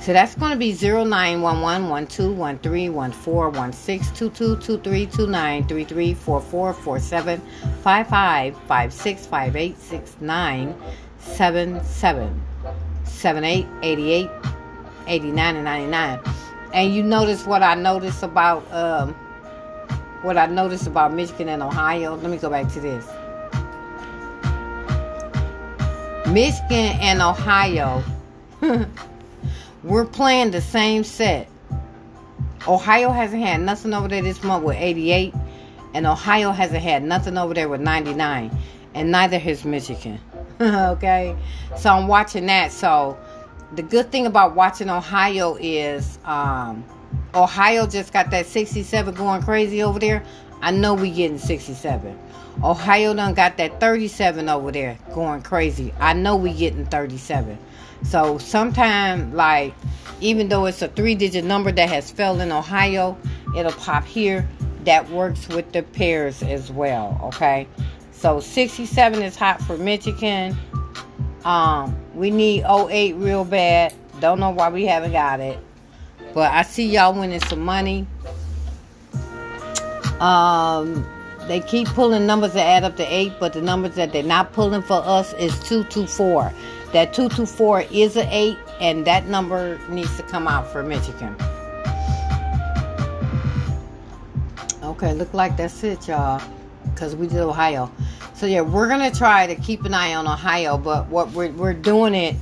So 0.00 0.14
that's 0.14 0.34
going 0.34 0.52
to 0.52 0.56
be 0.56 0.72
0911 0.72 2.06
12 2.06 2.62
13 2.62 3.12
14 3.12 3.72
16 3.72 4.30
22 4.30 4.56
23 4.56 5.06
29 5.06 5.68
33 5.68 6.14
44 6.14 6.72
47 6.72 7.40
55 7.84 8.56
56 8.56 9.26
58 9.26 9.78
69 9.78 10.74
77 11.18 12.42
78 13.04 13.66
88 13.82 14.30
89 15.06 15.56
and 15.56 15.64
99. 15.64 16.20
And 16.72 16.94
you 16.94 17.02
notice 17.02 17.46
what 17.46 17.62
I 17.62 17.74
noticed 17.74 18.22
about 18.22 18.64
um, 18.72 19.14
what 20.22 20.36
I 20.36 20.46
noticed 20.46 20.86
about 20.86 21.12
Michigan 21.12 21.48
and 21.48 21.62
Ohio. 21.62 22.16
Let 22.16 22.30
me 22.30 22.36
go 22.38 22.50
back 22.50 22.72
to 22.72 22.80
this. 22.80 23.06
Michigan 26.26 26.98
and 27.00 27.22
Ohio 27.22 28.04
We're 29.84 30.04
playing 30.04 30.50
the 30.50 30.60
same 30.60 31.04
set. 31.04 31.48
Ohio 32.66 33.10
hasn't 33.10 33.42
had 33.42 33.60
nothing 33.60 33.94
over 33.94 34.08
there 34.08 34.22
this 34.22 34.42
month 34.42 34.64
with 34.64 34.76
88, 34.76 35.32
and 35.94 36.06
Ohio 36.06 36.50
hasn't 36.50 36.82
had 36.82 37.04
nothing 37.04 37.38
over 37.38 37.54
there 37.54 37.68
with 37.68 37.80
99, 37.80 38.56
and 38.94 39.10
neither 39.12 39.38
has 39.38 39.64
Michigan. 39.64 40.18
okay, 40.60 41.36
so 41.76 41.90
I'm 41.90 42.08
watching 42.08 42.46
that. 42.46 42.72
So 42.72 43.16
the 43.72 43.82
good 43.82 44.10
thing 44.10 44.26
about 44.26 44.56
watching 44.56 44.90
Ohio 44.90 45.56
is 45.60 46.18
um, 46.24 46.84
Ohio 47.34 47.86
just 47.86 48.12
got 48.12 48.30
that 48.30 48.46
67 48.46 49.14
going 49.14 49.42
crazy 49.42 49.82
over 49.82 49.98
there. 49.98 50.22
I 50.60 50.70
know 50.70 50.94
we 50.94 51.10
getting 51.10 51.38
67. 51.38 52.18
Ohio 52.62 53.14
done 53.14 53.34
got 53.34 53.56
that 53.58 53.78
37 53.80 54.48
over 54.48 54.72
there 54.72 54.98
going 55.14 55.42
crazy. 55.42 55.92
I 56.00 56.14
know 56.14 56.36
we 56.36 56.52
getting 56.52 56.86
37. 56.86 57.58
So 58.02 58.38
sometime 58.38 59.34
like 59.34 59.74
even 60.20 60.48
though 60.48 60.66
it's 60.66 60.82
a 60.82 60.88
three 60.88 61.14
digit 61.14 61.44
number 61.44 61.70
that 61.70 61.88
has 61.88 62.10
fell 62.10 62.40
in 62.40 62.50
Ohio, 62.50 63.16
it'll 63.56 63.72
pop 63.72 64.04
here. 64.04 64.48
That 64.84 65.08
works 65.10 65.48
with 65.48 65.70
the 65.72 65.82
pairs 65.82 66.42
as 66.42 66.72
well. 66.72 67.20
Okay. 67.34 67.68
So 68.12 68.40
67 68.40 69.22
is 69.22 69.36
hot 69.36 69.60
for 69.62 69.76
Michigan. 69.76 70.56
Um, 71.44 71.96
we 72.14 72.30
need 72.30 72.64
08 72.64 73.14
real 73.14 73.44
bad. 73.44 73.94
Don't 74.20 74.40
know 74.40 74.50
why 74.50 74.70
we 74.70 74.86
haven't 74.86 75.12
got 75.12 75.38
it. 75.40 75.58
But 76.34 76.52
I 76.52 76.62
see 76.62 76.86
y'all 76.86 77.18
winning 77.18 77.40
some 77.40 77.64
money. 77.64 78.06
Um, 80.20 81.06
they 81.46 81.60
keep 81.60 81.88
pulling 81.88 82.26
numbers 82.26 82.52
that 82.52 82.66
add 82.66 82.84
up 82.84 82.96
to 82.96 83.04
eight, 83.04 83.32
but 83.40 83.52
the 83.52 83.62
numbers 83.62 83.94
that 83.94 84.12
they're 84.12 84.22
not 84.22 84.52
pulling 84.52 84.82
for 84.82 85.02
us 85.04 85.32
is 85.34 85.52
224. 85.60 86.52
That 86.92 87.14
224 87.14 87.82
is 87.90 88.16
an 88.16 88.28
eight, 88.30 88.58
and 88.80 89.06
that 89.06 89.26
number 89.26 89.78
needs 89.88 90.14
to 90.16 90.22
come 90.24 90.46
out 90.46 90.66
for 90.70 90.82
Michigan. 90.82 91.34
Okay, 94.82 95.14
look 95.14 95.32
like 95.34 95.56
that's 95.56 95.82
it, 95.84 96.08
y'all. 96.08 96.42
Because 96.84 97.14
we 97.14 97.26
did 97.26 97.38
Ohio. 97.38 97.90
So, 98.34 98.46
yeah, 98.46 98.60
we're 98.60 98.88
to 98.88 99.10
try 99.16 99.46
to 99.46 99.54
keep 99.54 99.84
an 99.84 99.94
eye 99.94 100.14
on 100.14 100.26
Ohio, 100.26 100.78
but 100.78 101.08
what 101.08 101.30
we're, 101.32 101.50
we're 101.52 101.74
doing 101.74 102.14
it 102.14 102.36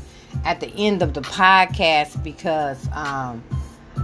at 0.45 0.61
the 0.61 0.69
end 0.69 1.03
of 1.03 1.15
the 1.15 1.23
podcast 1.23 2.23
because 2.23 2.89
um, 2.93 3.43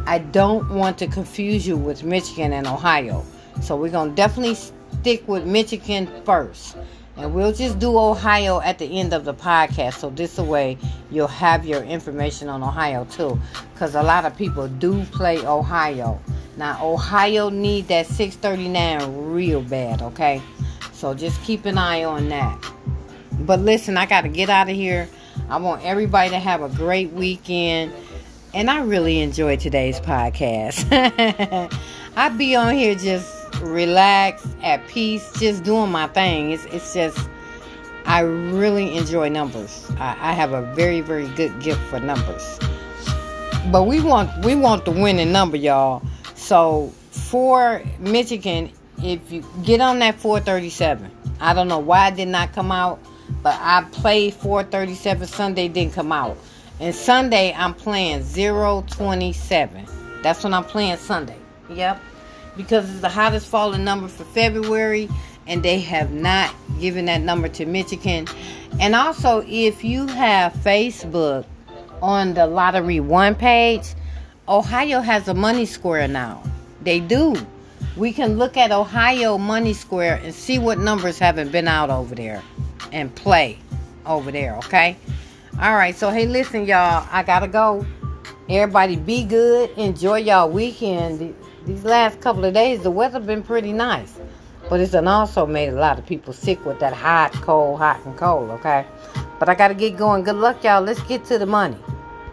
I 0.06 0.18
don't 0.18 0.68
want 0.70 0.98
to 0.98 1.06
confuse 1.06 1.66
you 1.66 1.76
with 1.76 2.04
Michigan 2.04 2.52
and 2.52 2.66
Ohio. 2.66 3.24
So, 3.60 3.76
we're 3.76 3.90
going 3.90 4.10
to 4.10 4.16
definitely 4.16 4.54
stick 4.54 5.26
with 5.26 5.44
Michigan 5.44 6.08
first. 6.24 6.76
And 7.16 7.34
we'll 7.34 7.52
just 7.52 7.78
do 7.78 7.98
Ohio 7.98 8.60
at 8.60 8.78
the 8.78 8.86
end 8.98 9.12
of 9.12 9.24
the 9.24 9.34
podcast. 9.34 9.94
So 9.94 10.10
this 10.10 10.38
way 10.38 10.78
you'll 11.10 11.26
have 11.28 11.66
your 11.66 11.82
information 11.82 12.48
on 12.48 12.62
Ohio 12.62 13.04
too. 13.04 13.38
Because 13.74 13.94
a 13.94 14.02
lot 14.02 14.24
of 14.24 14.36
people 14.36 14.66
do 14.66 15.04
play 15.06 15.44
Ohio. 15.46 16.20
Now 16.56 16.82
Ohio 16.84 17.50
need 17.50 17.88
that 17.88 18.06
639 18.06 19.30
real 19.30 19.62
bad, 19.62 20.00
okay? 20.00 20.40
So 20.92 21.12
just 21.12 21.42
keep 21.42 21.66
an 21.66 21.76
eye 21.76 22.04
on 22.04 22.28
that. 22.30 22.58
But 23.40 23.60
listen, 23.60 23.98
I 23.98 24.06
gotta 24.06 24.28
get 24.28 24.48
out 24.48 24.70
of 24.70 24.76
here. 24.76 25.08
I 25.50 25.58
want 25.58 25.84
everybody 25.84 26.30
to 26.30 26.38
have 26.38 26.62
a 26.62 26.68
great 26.68 27.12
weekend. 27.12 27.92
And 28.54 28.70
I 28.70 28.82
really 28.82 29.20
enjoyed 29.20 29.60
today's 29.60 29.98
podcast. 29.98 30.86
I'd 32.16 32.36
be 32.36 32.54
on 32.54 32.74
here 32.74 32.94
just 32.94 33.54
relaxed, 33.62 34.46
at 34.62 34.86
peace, 34.88 35.32
just 35.40 35.64
doing 35.64 35.90
my 35.90 36.06
thing. 36.08 36.50
It's 36.50 36.66
it's 36.66 36.92
just 36.92 37.18
I 38.04 38.20
really 38.20 38.94
enjoy 38.94 39.30
numbers. 39.30 39.90
I, 39.98 40.16
I 40.20 40.32
have 40.32 40.52
a 40.52 40.62
very 40.74 41.00
very 41.00 41.28
good 41.28 41.58
gift 41.60 41.80
for 41.84 41.98
numbers. 41.98 42.58
But 43.70 43.84
we 43.84 44.02
want 44.02 44.44
we 44.44 44.54
want 44.54 44.84
the 44.84 44.90
winning 44.90 45.32
number, 45.32 45.56
y'all. 45.56 46.02
So 46.34 46.92
for 47.10 47.82
Michigan, 48.00 48.70
if 49.02 49.32
you 49.32 49.42
get 49.64 49.80
on 49.80 49.98
that 50.00 50.16
437, 50.16 51.10
I 51.40 51.54
don't 51.54 51.68
know 51.68 51.78
why 51.78 52.08
it 52.08 52.16
did 52.16 52.28
not 52.28 52.52
come 52.52 52.70
out, 52.70 53.00
but 53.42 53.58
I 53.62 53.82
played 53.92 54.34
437 54.34 55.26
Sunday 55.26 55.68
didn't 55.68 55.94
come 55.94 56.12
out. 56.12 56.36
And 56.82 56.94
Sunday 56.94 57.54
I'm 57.56 57.72
playing 57.72 58.24
027. 58.24 59.86
That's 60.22 60.44
when 60.44 60.52
I'm 60.52 60.64
playing 60.64 60.98
Sunday. 60.98 61.38
Yep 61.70 62.00
because 62.56 62.90
it's 62.90 63.00
the 63.00 63.08
hottest 63.08 63.46
falling 63.46 63.84
number 63.84 64.08
for 64.08 64.24
February 64.24 65.08
and 65.46 65.62
they 65.62 65.80
have 65.80 66.12
not 66.12 66.54
given 66.80 67.06
that 67.06 67.20
number 67.20 67.48
to 67.48 67.66
Michigan. 67.66 68.26
And 68.80 68.94
also, 68.94 69.44
if 69.46 69.82
you 69.82 70.06
have 70.06 70.52
Facebook 70.54 71.44
on 72.00 72.34
the 72.34 72.46
Lottery 72.46 73.00
One 73.00 73.34
page, 73.34 73.94
Ohio 74.48 75.00
has 75.00 75.28
a 75.28 75.34
money 75.34 75.66
square 75.66 76.06
now. 76.06 76.42
They 76.82 77.00
do. 77.00 77.34
We 77.96 78.12
can 78.12 78.38
look 78.38 78.56
at 78.56 78.72
Ohio 78.72 79.36
Money 79.36 79.74
Square 79.74 80.20
and 80.24 80.34
see 80.34 80.58
what 80.58 80.78
numbers 80.78 81.18
haven't 81.18 81.52
been 81.52 81.68
out 81.68 81.90
over 81.90 82.14
there 82.14 82.42
and 82.90 83.14
play 83.14 83.58
over 84.06 84.30
there, 84.32 84.56
okay? 84.58 84.96
All 85.60 85.74
right, 85.74 85.94
so 85.94 86.10
hey, 86.10 86.26
listen, 86.26 86.64
y'all, 86.64 87.06
I 87.10 87.22
gotta 87.22 87.46
go. 87.46 87.86
Everybody 88.48 88.96
be 88.96 89.24
good. 89.24 89.70
Enjoy 89.76 90.16
y'all 90.16 90.48
weekend 90.48 91.34
these 91.66 91.84
last 91.84 92.20
couple 92.20 92.44
of 92.44 92.54
days, 92.54 92.82
the 92.82 92.90
weather 92.90 93.20
been 93.20 93.42
pretty 93.42 93.72
nice. 93.72 94.18
But 94.68 94.80
it's 94.80 94.94
also 94.94 95.46
made 95.46 95.68
a 95.68 95.78
lot 95.78 95.98
of 95.98 96.06
people 96.06 96.32
sick 96.32 96.64
with 96.64 96.80
that 96.80 96.92
hot, 96.92 97.32
cold, 97.34 97.78
hot, 97.78 98.04
and 98.06 98.16
cold, 98.16 98.50
okay? 98.50 98.86
But 99.38 99.48
I 99.48 99.54
got 99.54 99.68
to 99.68 99.74
get 99.74 99.96
going. 99.96 100.24
Good 100.24 100.36
luck, 100.36 100.64
y'all. 100.64 100.82
Let's 100.82 101.02
get 101.02 101.24
to 101.26 101.38
the 101.38 101.46
money. 101.46 101.76